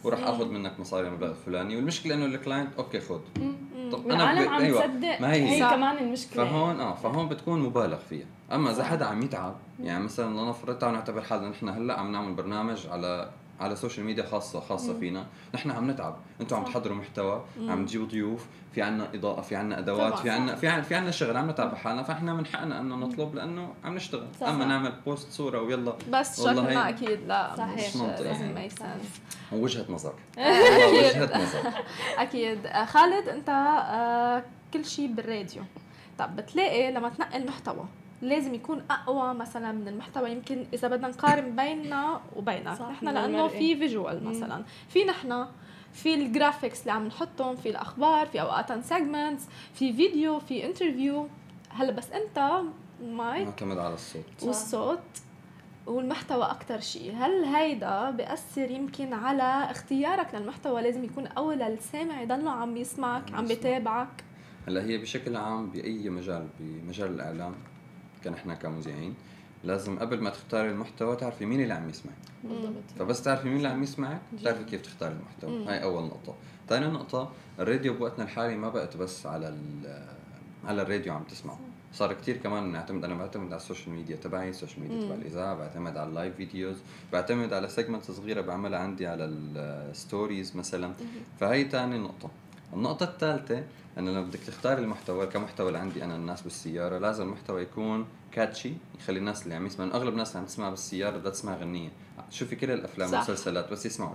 [0.04, 1.76] وراح آخذ منك مصاري المبلغ الفلاني.
[1.76, 3.20] والمشكلة إنه ال client okay خذ.
[3.92, 4.48] طب أنا ب...
[4.48, 4.80] عم أيوة.
[4.80, 6.44] تصدق ما هي, هي كمان المشكلة.
[6.44, 8.26] فهون آه فهون بتكون مبالغ فيها.
[8.52, 12.34] أما إذا حدا عم يتعب يعني مثلا لنفرض تعالوا نعتبر حالنا نحن هلأ عم نعمل
[12.34, 13.28] برنامج على
[13.62, 15.26] على ال social media خاصة خاصة فينا.
[15.54, 16.16] نحن عم نتعب.
[16.40, 20.56] أنتم عم تحضروا محتوى عم تجيبوا ضيوف في عنا إضاءة في عنا أدوات في عنا
[20.56, 23.94] في عنا في عنا شغل عم نتعب حالنا فإحنا من حقنا إنه نطلب لأنه عم
[23.94, 24.26] نشتغل.
[24.40, 24.46] صح.
[24.48, 27.88] أما نعمل post صورة ويلا بس شكلنا أكيد لا صحيح.
[27.88, 28.24] مش منطقي.
[28.24, 28.68] لازم ما
[29.52, 30.14] وجهة نظر.
[30.92, 31.72] وجهة نظر.
[32.18, 32.66] أكيد.
[32.66, 34.42] آه، خالد أنت آه،
[34.72, 35.62] كل شيء بالراديو.
[36.18, 37.84] طب بتلاقي لما تنقل محتوى
[38.22, 40.30] لازم يكون أقوى مثلا من المحتوى.
[40.30, 42.80] يمكن إذا بدنا نقارن بيننا وبينك.
[42.80, 44.64] نحن لأنه في visual مثلا.
[44.88, 45.46] في نحن
[45.92, 49.44] في ال graphics اللي عم نحطهم في الأخبار في أوقات segments
[49.74, 51.28] في فيديو في interview
[51.70, 52.62] هلأ بس أنت
[53.02, 54.42] مايك معتمد على الصوت.
[54.42, 54.98] والصوت
[55.86, 57.14] والمحتوى أكتر شيء.
[57.16, 63.46] هل هيدا بيأثر يمكن على اختيارك للمحتوى؟ لازم يكون أول للسامع يضله عم يسمعك عم
[63.46, 64.24] بيتابعك.
[64.68, 67.54] هلأ هي بشكل عام بأي مجال؟ بمجال الإعلام؟
[68.24, 69.14] كنحن كمذيعين
[69.64, 72.14] لازم قبل ما تختاري المحتوى تعرفي مين اللي عم يسمعك.
[72.44, 72.82] بالضبط.
[72.98, 75.58] فبس تعرفي مين اللي عم يسمعك بتعرفي كيف تختاري المحتوى.
[75.58, 75.68] مم.
[75.68, 76.34] هاي أول نقطة.
[76.68, 79.56] ثاني نقطة الراديو بوقتنا الحالي ما بقت بس على
[80.64, 81.58] على الراديو عم تسمعه.
[81.94, 85.14] صار كتير كمان نعتمد أنا بعتمد على ال social media تبعي ال social media تبع
[85.14, 86.76] الإذاعة بعتمد على ال live videos
[87.12, 90.92] بعتمد على segments صغيرة بعملها عندي على ال stories مثلا.
[91.40, 92.30] فهي ثاني نقطة.
[92.72, 93.64] النقطة الثالثة
[93.98, 98.72] إنه لما بدك تختار المحتوى كمحتوى اللي عندي أنا الناس بالسيارة لازم المحتوى يكون كاتشي
[98.98, 101.90] يخلي الناس اللي عم يسمعوا أغلب الناس اللي عم تسمع بالسيارة بدها تسمع غنية.
[102.30, 104.14] شوفي كل الأفلام والمسلسلات بس يسمعوا.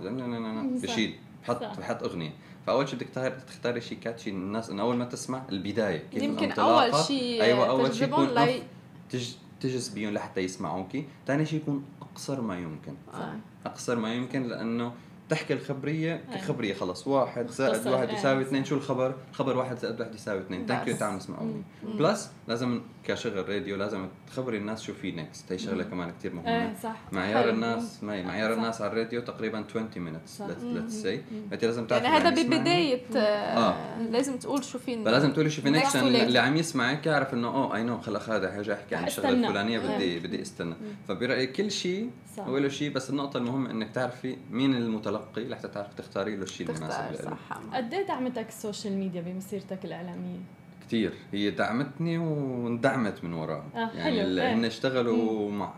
[0.82, 2.32] بشيل بحط بحط أغنية.
[2.66, 3.08] فأول شيء بدك
[3.48, 7.94] تختاري شيء كاتشي الناس إنه أول ما تسمع البداية كيف يمكن أول شيء أيوه أول
[7.94, 8.62] شيء يكون لي...
[9.10, 9.32] تج...
[9.60, 11.04] تجذبيهم لحتى يسمعوكي.
[11.26, 12.94] ثاني شيء يكون أقصر ما يمكن.
[13.14, 13.36] آه.
[13.66, 14.92] أقصر ما يمكن لأنه
[15.28, 17.06] تحكي الخبرية كخبريه خلص.
[17.06, 20.66] واحد زائد واحد يساوي اثنين شو الخبر؟ الخبر واحد زائد واحد يساوي اثنين.
[20.66, 25.58] ثانك يو تعال نسمعوني بلس لازم كشغل راديو لازم تخبري الناس شو في نكست هي
[25.58, 26.48] شغلة كمان كثير مهمة.
[26.48, 26.96] إيه صح.
[27.12, 31.22] معيار الناس ما معيار الناس على الراديو تقريبا 20 مينتس ليتس سي
[31.52, 34.02] أنت لازم تعرفي يعني هذا ببدايه آه.
[34.10, 37.76] لازم تقول شو في فلازم تقولي شو في نكست اللي عم يسمعك يعرف إنه أوه
[37.76, 40.74] اي نو خلص هذا حاجة أحكي عن الشغله الفلانية بدي بدي استنى.
[41.08, 45.17] فبرأيي كل شيء هو له شيء بس النقطة المهمة إنك تعرفي مين المتلقي.
[45.36, 47.36] لحتى تعرفي تختاري له الشيء المناسب له
[47.74, 50.38] قد إيه دعمتك ال social media بمسيرتك الإعلامية؟
[50.86, 53.64] كثير هي دعمتني واندعمت من وراها.
[53.74, 54.42] آه يعني حلو.
[54.42, 55.72] هن اشتغلوا مع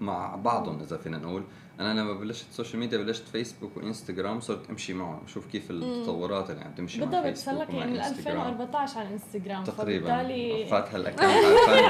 [0.00, 1.44] مع بعضهم إذا فينا نقول.
[1.80, 6.50] أنا لما بلشت ال social media بلشت فيسبوك وإنستغرام صرت أمشي معهم أشوف كيف التطورات
[6.50, 10.06] اللي عم تمشي بالضبط صار لك يعني من 2014 على الانستغرام تقريبا.
[10.06, 11.22] فبالتالي فات ها ال account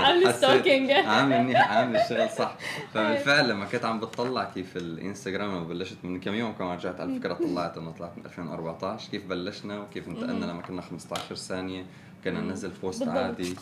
[0.05, 2.57] عامل stalking عامل منيح عامل الشغل صح.
[2.95, 7.12] فبالفعل لما كنت عم بتطلع كيف الإنستغرام لما بلشت من كم يوم كمان رجعت على
[7.12, 11.87] الفكرة طلعت إنه طلعت من 2014 كيف بلشنا وكيف انتقلنا لما كنا 15 ثانية
[12.24, 13.55] كنا ننزل post عادي.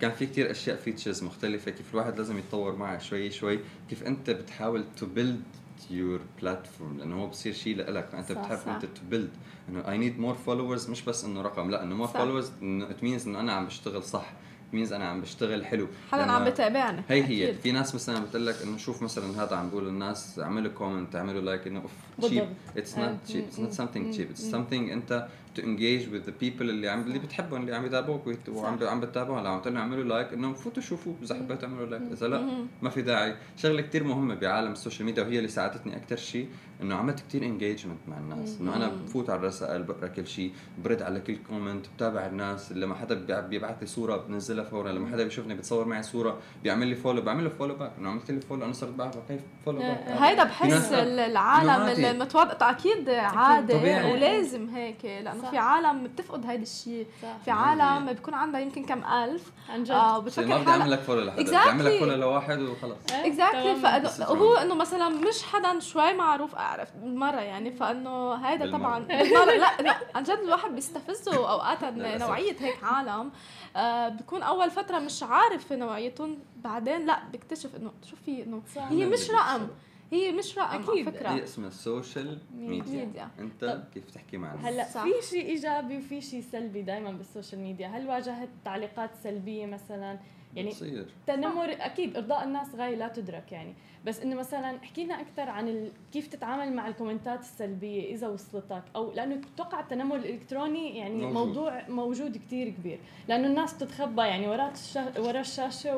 [0.00, 3.58] كان في كتير أشياء features مختلفة كيف الواحد لازم يتطور معها شوي شوي.
[3.90, 5.42] كيف أنت بتحاول to build
[5.90, 9.30] your platform لأنه هو بصير شيء لك فأنت بتحب أنت to build
[9.68, 13.26] إنه I need more followers مش بس إنه رقم لا إنه more followers it means
[13.28, 14.32] إنه أنا عم بشتغل صح.
[14.72, 15.88] means أنا عم بشتغل حلو.
[16.12, 17.44] حدا عم بتابعني هي هي.
[17.48, 17.60] أكيد.
[17.60, 21.40] في ناس مثلا بتقول لك إنه شوف مثلا هذا عم بقول للناس اعملوا comment اعملوا
[21.40, 21.90] like إنه أوف
[22.22, 26.32] cheap it's not cheap it's not something cheap it's something أنت to engage with the
[26.40, 30.32] people اللي عم اللي بتحبهم اللي عم يتابعوك وعم عم بتابعهم عم تقول اعملوا like
[30.32, 32.48] انه فوتوا شوفوا إذا حبيتوا اعملوا like إذا لا
[32.82, 33.36] ما في داعي.
[33.56, 36.48] شغلة كثير مهمة بعالم ال social media وهي اللي ساعدتني أكثر شيء
[36.82, 38.60] إنه عملت كثير engagement مع الناس.
[38.60, 40.52] إنه أنا بفوت على الرسائل بقرأ كل شيء
[40.84, 42.72] برد على كل comment بتابع الناس.
[42.72, 44.92] لما حدا بيبعث لي صورة بنزلها فورا.
[44.92, 48.30] لما حدا بيشوفني بتصور معي صورة بيعمل لي follow بعمل له follow back إنه عملت
[48.30, 54.68] لي follow أنا صرت بعرف كيف follow back هيدا بحس العالم المتوضع أكيد عادي ولازم
[54.68, 55.04] هيك.
[55.04, 57.28] لأنه انه في عالم بتفقد هيدا الشيء صح.
[57.44, 59.52] في عالم بيكون عندها يمكن كم ألف.
[59.68, 59.92] عن جد.
[59.92, 61.42] ما بتفكر بدي حالها اعمل لك follow لحدا.
[61.42, 61.54] بدي Exactly.
[61.66, 63.74] اعمل لك follow لواحد وخلص exactly
[64.08, 64.54] فهو.
[64.54, 67.72] إنه مثلا مش حدا شوي معروف أعرف بالمرة يعني.
[67.72, 68.72] فإنه هيدا.
[68.72, 71.84] طبعا لا لا عن جد الواحد بيستفزه اوقات.
[71.84, 73.30] نوعية هيك عالم.
[73.76, 76.38] آه بيكون أول فترة مش عارف في نوعيتهم.
[76.56, 78.62] بعدين لا بيكتشف إنه شو في إنه.
[78.76, 79.68] هي مش رقم.
[80.12, 81.06] هي مش رقم أكيد.
[81.08, 83.28] على فكرة هي اسمها ال social media media.
[83.38, 85.02] أنت كيف تحكي مع الناس هلأ صح.
[85.02, 90.18] في شيء إيجابي وفي شيء سلبي دائما بال social media هل واجهت تعليقات سلبية مثلا
[90.56, 91.06] يعني بتصير.
[91.26, 93.74] تنمر أكيد إرضاء الناس غاية لا تدرك يعني.
[94.06, 95.90] بس إنه مثلا احكي لنا أكثر عن ال...
[96.12, 101.32] كيف تتعامل مع الكومنتات السلبية إذا وصلتك؟ أو لأنه أتوقع التنمر الإلكتروني يعني موجود.
[101.34, 102.98] موضوع موجود كثير كبير.
[103.28, 105.20] لأنه الناس بتتخبى يعني وراء الشا...
[105.20, 105.96] وراء الشاشة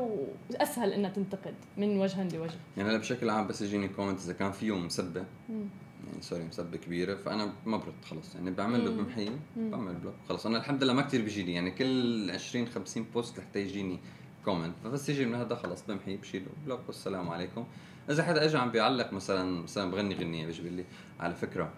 [0.50, 2.54] وأسهل إنها تنتقد من وجها لوجه.
[2.76, 5.24] يعني هلا بشكل عام بس يجيني comment إذا كان فيه مسبة.
[6.06, 8.90] يعني sorry مسبة كبيرة فأنا ما برد خلص يعني بعمل له.
[8.90, 9.30] بمحيه.
[9.56, 13.38] بعمل block خلص أنا الحمد لله ما كثير بيجي لي يعني كل 20 50 post
[13.38, 13.98] لحتى يجيني
[14.44, 17.66] comment فبس يجي من هذا خلص بمحيه بشيله block والسلام عليكم
[18.10, 20.84] إذا حدا اجى عم بيعلق مثلا مثلا بغني غنية بيجي بيقول لي
[21.20, 21.70] على فكرة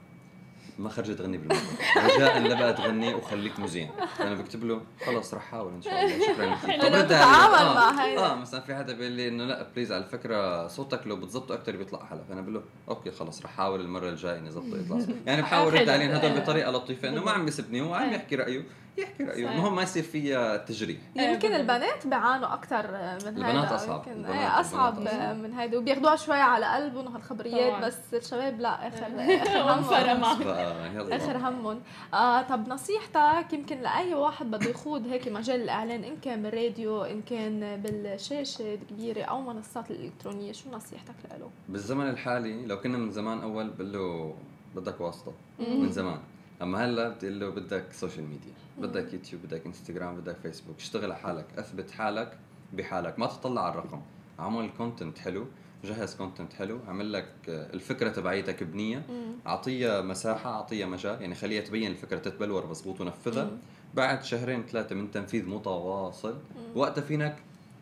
[0.79, 1.57] ما خرجت تغني بالمرة
[1.97, 6.19] رجاء لا بقى تغني وخليك مذيع فانا بكتب له خلص رح احاول إن شاء الله
[6.27, 7.75] شكرا كثير حلو، فبرد تتعامل عليه.
[7.75, 8.21] مع هيدا.
[8.21, 11.77] آه مثلا في حدا بيقول لي إنه لأ بليز على فكرة صوتك لو بتزبطه أكثر
[11.77, 15.15] بيطلع حلا فانا بقول له أوكي خلص رح احاول المرة الجاية إني ظبطه يطلع.
[15.27, 15.89] يعني بحاول رد.
[15.89, 18.13] عليهم هدول بطريقة لطيفة إنه ما عم بيسبني هو عم.
[18.13, 18.63] يحكي رأيه
[18.99, 19.49] يحكي رأيه.
[19.51, 21.61] المهم ما يصير فيها تجريح يمكن بالضبط.
[21.61, 23.99] البنات بيعانوا أكثر من هيدا البنات أصعب.
[23.99, 25.37] يمكن البنات- إيه أصعب البنات.
[25.37, 27.81] من هيدا وبياخدوها شوي على قلبهم هالخبريات طبعاً.
[27.87, 31.13] بس الشباب لا اخر آخر ولا فرق همهم.
[31.13, 31.81] آخر همهم
[32.15, 37.23] آه طب نصيحتك يمكن لأي واحد بده يخوض هيك مجال الإعلان إن كان بالراديو إن
[37.23, 43.41] كان بالشاشة الكبيرة أو منصات الإلكترونية شو نصيحتك له بالزمن الحالي لو كنا من زمان
[43.41, 44.35] أول بقول له
[44.75, 45.33] بدك واسطة.
[45.59, 46.19] من زمان
[46.63, 51.17] أما هلا بتقول له بدك سوشيال ميديا بدك يوتيوب بدك إنستغرام بدك فيسبوك اشتغل على
[51.17, 52.39] حالك أثبت حالك
[52.73, 54.01] بحالك ما تطلع على الرقم
[54.41, 55.47] اعمل content حلو
[55.85, 59.03] جهز content حلو اعمل لك آه، الفكرة تبعيتك بنية
[59.47, 63.51] أعطيها مساحة أعطيها مجال يعني خليها تبين الفكرة تتبلور مضبوط ونفذها.
[63.95, 66.39] بعد شهرين ثلاثة من تنفيذ متواصل.
[66.75, 67.37] وقتها فينك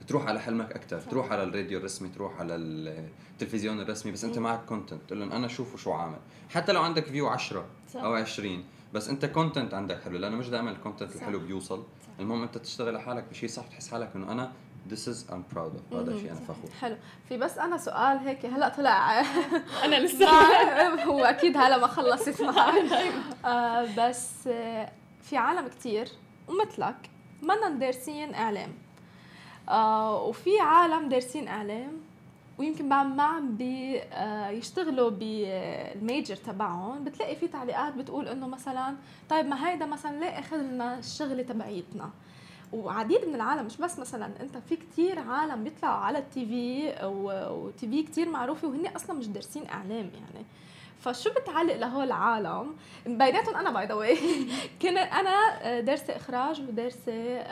[0.08, 4.64] تروح على حلمك أكثر تروح على الراديو الرسمي تروح على التلفزيون الرسمي بس أنت معك
[4.64, 6.18] content تقول لهم أنا شوفوا شو عامل
[6.54, 8.00] حتى لو عندك view 10 صح.
[8.02, 11.16] أو 20 بس أنت content عندك حلو لأنه مش دائما ال content.
[11.16, 11.82] الحلو بيوصل.
[12.20, 14.52] المهم أنت تشتغل على حالك بشيء صح تحس حالك إنه أنا
[14.90, 16.18] this is I'm proud of هذا مم.
[16.20, 16.70] شيء أنا فخور.
[16.80, 16.96] حلو.
[17.28, 19.20] في بس أنا سؤال هيك هلأ طلع.
[19.84, 20.26] أنا لسه.
[21.10, 22.74] هو أكيد هلأ ما خلصت معك
[23.44, 24.48] آه بس
[25.22, 26.08] في عالم كتير
[26.48, 27.10] ومثلك
[27.42, 28.72] منن دارسين إعلام.
[29.68, 31.92] آه وفي عالم دارسين إعلام
[32.58, 34.50] ويمكن بعد ما عم بي آه
[35.08, 38.94] بالميجر تبعهم بتلاقي في تعليقات بتقول إنه مثلا
[39.30, 42.10] طيب ما هيدا مثلا ليه اخذ لنا الشغلة تبعيتنا؟
[42.72, 47.88] وعديد من العالم مش بس مثلا أنت في كتير عالم بيطلعوا على ال TV و
[47.88, 50.46] TV كتير معروفة وهن أصلا مش دارسين إعلام يعني.
[51.00, 52.76] فشو بتعلق لهول العالم؟
[53.06, 54.18] بيناتهم أنا by the way
[54.82, 57.42] كنا أنا دارسة إخراج ودارسة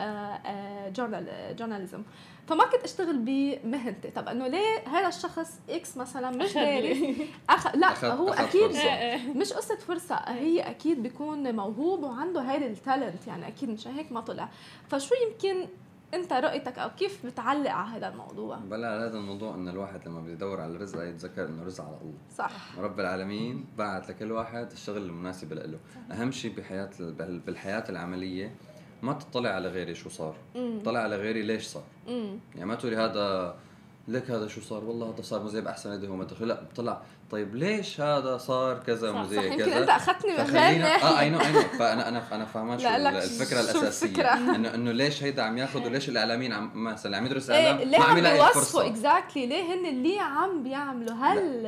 [0.90, 2.02] journal journalism
[2.48, 4.10] فما كنت أشتغل بمهنتي.
[4.10, 6.98] طب إنه ليه هذا الشخص X مثلا مش دارس.
[7.50, 7.76] أخ...
[7.76, 9.16] لا أخذ- هو أخذ أكيد فرصة.
[9.40, 10.14] مش قصة فرصة.
[10.14, 14.48] هي أكيد بيكون موهوب وعنده هيدا ال talent يعني أكيد مشان هيك ما طلع.
[14.90, 15.68] فشو يمكن
[16.14, 20.20] أنت رؤيتك أو كيف بتعلق على هذا الموضوع؟ بلا على هذا الموضوع انه الواحد لما
[20.20, 22.18] بده يدور على الرزق يتذكر انه رزق على الله.
[22.36, 22.78] صح.
[22.78, 25.78] رب العالمين بعت لكل واحد الشغل المناسب له.
[26.10, 26.90] اهم شيء بحياة
[27.46, 28.54] بالحياة العملية
[29.02, 30.36] ما تطلع على غيري شو صار.
[30.84, 31.84] طلع على غيري ليش صار.
[32.08, 33.56] امم يعني ما تقولي هذا
[34.08, 37.02] لك هذا شو صار والله هذا صار مذيع بأحسن يده وما دخل لا طلع
[37.32, 41.40] طيب ليش هذا صار كذا صح، مذيع كذا؟ أنت أخذتني من غير آه اي نو
[41.40, 45.58] اي نو فانا أنا أنا فاهمان شو الفكرة شو الأساسية؟ انه إنه ليش هيدا عم
[45.58, 48.86] ياخذ وليش الإعلاميين عم مثلا عم يدرس إعلام إيه ليه ما عم يلاقي الفرصة.
[48.86, 51.62] exactly ليه هن اللي عم بيعملوا؟ هل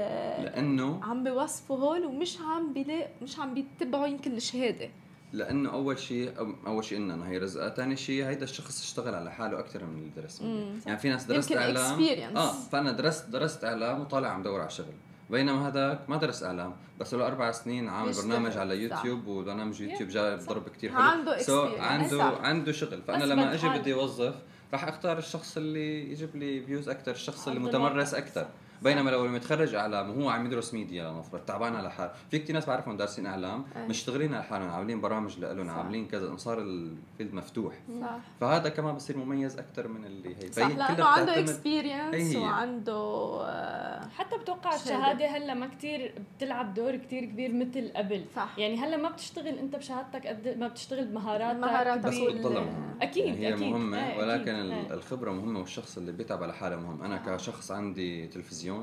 [0.44, 4.90] لأنه عم بيوصفوا هول ومش عم بيلاقوا مش عم بيتبعوا يمكن الشهادة؟
[5.32, 6.32] لأنه أول شيء
[6.66, 10.10] أول شيء إنه هي رزقه، ثاني شيء هيدا الشخص اشتغل على حاله أكثر من اللي
[10.16, 10.40] درس.
[10.86, 12.06] يعني في ناس درست إعلام.
[12.06, 12.36] experience.
[12.36, 14.94] آه فأنا درست درست إعلام وطالع عم دور على شغل.
[15.30, 18.82] بينما هذاك ما درس إعلام بس له أربع سنين عامل برنامج على.
[18.82, 21.80] يوتيوب وبرنامج يوتيوب جاي بضرب كثير حلو عنده So.
[21.80, 22.40] عنده صح.
[22.40, 23.68] عنده شغل فأنا لما أجي.
[23.68, 24.34] بدي أوظف
[24.72, 28.14] راح أختار الشخص اللي يجيب لي views أكثر الشخص اللي متمرس.
[28.14, 28.46] أكثر
[28.82, 32.66] بينما لو متخرج إعلام وهو عم يدرس ميديا لنفرض تعبان على حاله في كثير ناس
[32.66, 33.88] بعرفهم دارسين إعلام أي.
[33.88, 35.74] مشتغلين على حالهم عاملين برامج لهم صح.
[35.74, 40.52] عاملين كذا صار ال field مفتوح صح فهذا كمان بصير مميز أكثر من اللي هي
[40.52, 42.36] صح لأنه عنده experience.
[42.36, 42.94] وعنده
[43.42, 44.82] آه، حتى بتوقع شهادة.
[44.82, 49.58] الشهادة هلأ ما كتير بتلعب دور كتير كبير مثل قبل صح يعني هلأ ما بتشتغل
[49.58, 54.12] أنت بشهادتك قد ما بتشتغل بمهاراتك مهاراتك بس بتضلها مهمة أكيد يعني هي أكيد مهمة
[54.12, 54.72] إيه، ولكن أكيد.
[54.72, 54.94] إيه.
[54.94, 57.36] الخبرة مهمة والشخص اللي بيتعب على حاله مهم أنا آه.
[57.36, 58.73] كشخص عندي تلفزيون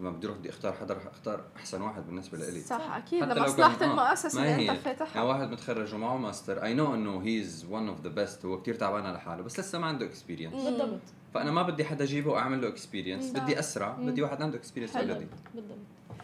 [0.00, 2.60] لما بدي أروح بدي أختار حدا رح أختار أحسن واحد بالنسبة لإلي.
[2.60, 3.24] صح أكيد.
[3.24, 4.70] حتى لو لمصلحة كان- آه، المؤسسة ما اللي هي.
[4.70, 8.44] أنت فاتحها يعني واحد متخرج ومعه master I know إنه he's one of the best
[8.44, 10.54] هو كثير تعبان على حاله بس لسه ما عنده experience.
[10.54, 11.00] بالضبط.
[11.34, 13.30] فأنا ما بدي حدا أجيبه واعمل له experience.
[13.30, 14.06] بدي أسرع مم.
[14.10, 14.96] بدي واحد عنده experience.
[14.96, 15.78] already بالضبط.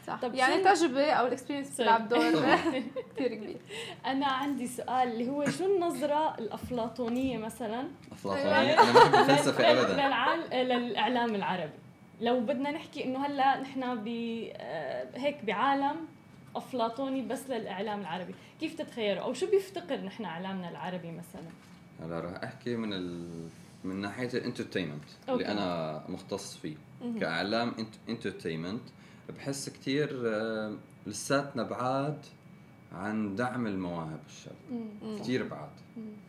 [0.07, 0.21] صح.
[0.21, 2.21] طب يعني التجربه أو ال experience بتلعب دور
[3.17, 3.61] كثير كبير.
[4.07, 10.65] أنا عندي سؤال اللي هو شو النظرة الأفلاطونية مثلا؟ افلاطوني أنا ما بحب الفلسفة ابدا.
[10.65, 11.73] للإعلام العربي.
[12.21, 14.09] لو بدنا نحكي إنه هلأ نحن ب
[14.53, 15.97] آه، هيك بعالم
[16.57, 18.35] أفلاطوني بس للإعلام العربي.
[18.61, 21.49] كيف تتخيلوا؟ أو شو بيفتقر نحن إعلامنا العربي مثلا؟
[22.03, 23.29] هلا رح أحكي من ال...
[23.85, 25.49] من ناحية ال entertainment اللي.
[25.49, 26.77] أنا مختص فيه.
[27.21, 27.75] كإعلام
[28.09, 28.83] entertainment
[29.37, 30.11] بحس كثير
[31.07, 32.18] لساتنا بعاد
[32.93, 34.55] عن دعم المواهب الشاب.
[35.21, 35.71] كثير بعاد.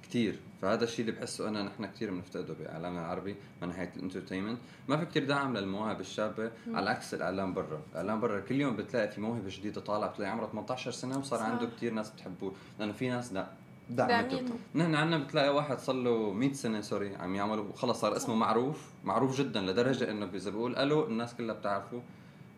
[0.04, 4.58] كثير فهذا الشيء اللي بحسه أنا نحن كثير بنفتقده باعلامنا العربي من ناحية ال entertainment.
[4.88, 6.76] ما في كثير دعم للمواهب الشابة مم.
[6.76, 7.82] على عكس الإعلام برا.
[7.92, 11.46] الإعلام برا كل يوم بتلاقي في موهبة جديدة طالعة بتلاقي عمره 18 سنة وصار صح.
[11.46, 12.52] عنده كثير ناس بتحبه.
[12.80, 13.48] لأنه في ناس لا.
[13.90, 14.42] دعمته
[14.76, 18.90] نحن عندنا بتلاقي واحد صار له 100 سنة sorry عم يعمل خلص صار اسمه معروف
[19.04, 22.02] معروف جدا لدرجة إنه إذا بقول ألو الناس كلها بتعرفه.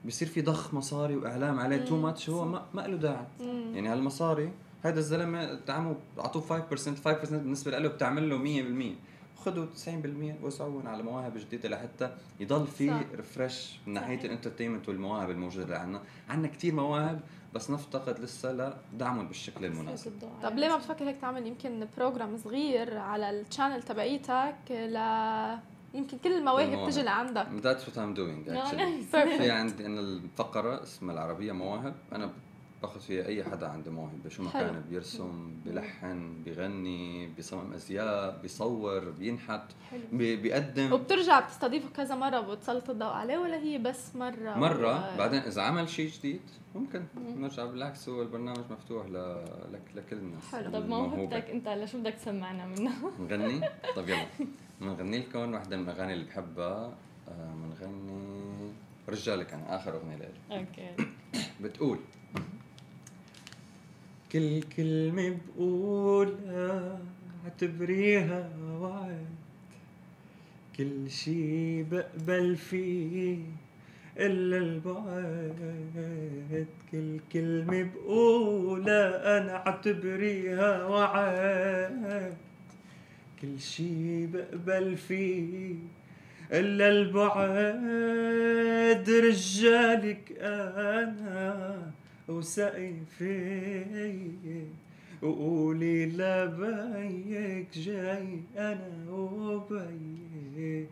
[0.05, 1.97] بصير في ضخ مصاري وإعلام عليه too.
[2.01, 3.25] much هو ما, ما له داعي.
[3.73, 4.51] يعني هالمصاري
[4.83, 6.63] هذا الزلمة دعمه أعطوه 5%
[7.05, 8.95] 5% بالنسبة له بتعمل له
[9.37, 13.01] 100% خذوا 90% وسعوهم على مواهب جديدة لحتى يضل في.
[13.15, 14.25] refresh من ناحية.
[14.25, 17.19] ال entertainment والمواهب الموجودة اللي عندنا عندنا كثير مواهب
[17.53, 20.11] بس نفتقد لسه لدعمهم بالشكل المناسب
[20.43, 24.95] طب ليه ما بتفكر هيك تعمل يمكن program صغير على ال channel تبعيتك ل
[25.93, 26.89] يمكن كل المواهب.
[26.89, 29.15] تجي لعندك That's what I'm doing actually.
[29.37, 32.29] في عندي أنا الفقرة اسمها العربية مواهب أنا
[32.83, 34.51] باخذ فيها أي حدا عنده موهبة شو ما.
[34.51, 39.61] كان بيرسم بيلحن بيغني بيصمم أزياء بيصور بينحت
[40.11, 40.93] بي- بيقدم.
[40.93, 45.13] وبترجع بتستضيفه كذا مرة وبتسلط الضوء عليه ولا هي بس مرة مرة.
[45.13, 46.41] و- بعدين إذا عمل شيء جديد
[46.75, 47.03] ممكن
[47.37, 49.13] نرجع بالعكس هو البرنامج مفتوح ل...
[49.73, 49.81] لك...
[49.95, 50.43] لكل الناس.
[50.51, 50.71] حلو.
[50.71, 51.15] طب الموهوبة.
[51.15, 53.61] موهبتك أنت لشو بدك تسمعنا منها؟ نغني؟
[53.95, 54.25] طب يلا.
[54.81, 56.93] بنغني لكم واحدة من الأغاني اللي بحبها.
[57.29, 58.71] آه، بنغني
[59.09, 61.05] رجالك أنا آخر أغنية لإلي أوكي.
[61.61, 61.99] بتقول
[64.33, 66.99] كل كلمة بقولها
[67.43, 68.49] اعتبريها
[68.81, 69.25] وعد.
[70.77, 73.37] كل شي بقبل فيه
[74.17, 75.55] إلا البعد
[76.91, 82.33] كل كلمة بقولها أنا اعتبريها وعد.
[83.41, 85.75] كل شي بقبل فيه
[86.51, 87.49] إلا البعد
[89.09, 91.93] رجالك أنا
[92.27, 93.83] وسقفي
[95.21, 100.87] وقولي لبيك جاي أنا وبيك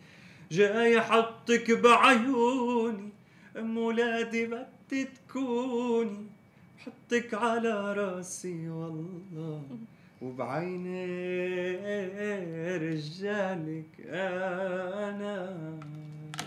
[0.52, 3.10] جاي أحطك بعيوني
[3.58, 6.26] أم ولادي بدي تكوني
[6.78, 9.64] بحطك على راسي والله
[10.22, 11.06] وبعيني
[12.78, 15.56] رجالك أنا.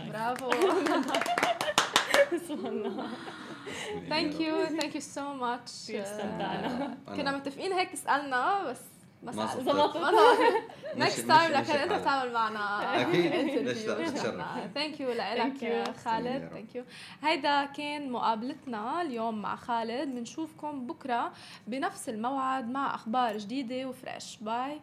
[0.09, 0.51] برافو.
[2.49, 3.09] سبحان
[4.09, 5.92] thank you thank you so much.
[7.16, 8.80] كنا متفقين هيك اسالنا بس
[9.22, 9.96] ما زبطت.
[10.97, 12.04] next time لكن أنت حالك.
[12.04, 13.32] تعمل معنا أكيد.
[13.68, 14.44] ليش لا؟ بتشرف.
[14.74, 15.98] thank you Thank لك you.
[16.04, 16.48] خالد.
[16.52, 16.84] ثانك يو
[17.22, 21.32] هيدا كان مقابلتنا اليوم مع خالد بنشوفكم بكرة
[21.66, 24.80] بنفس الموعد مع أخبار جديدة وفريش باي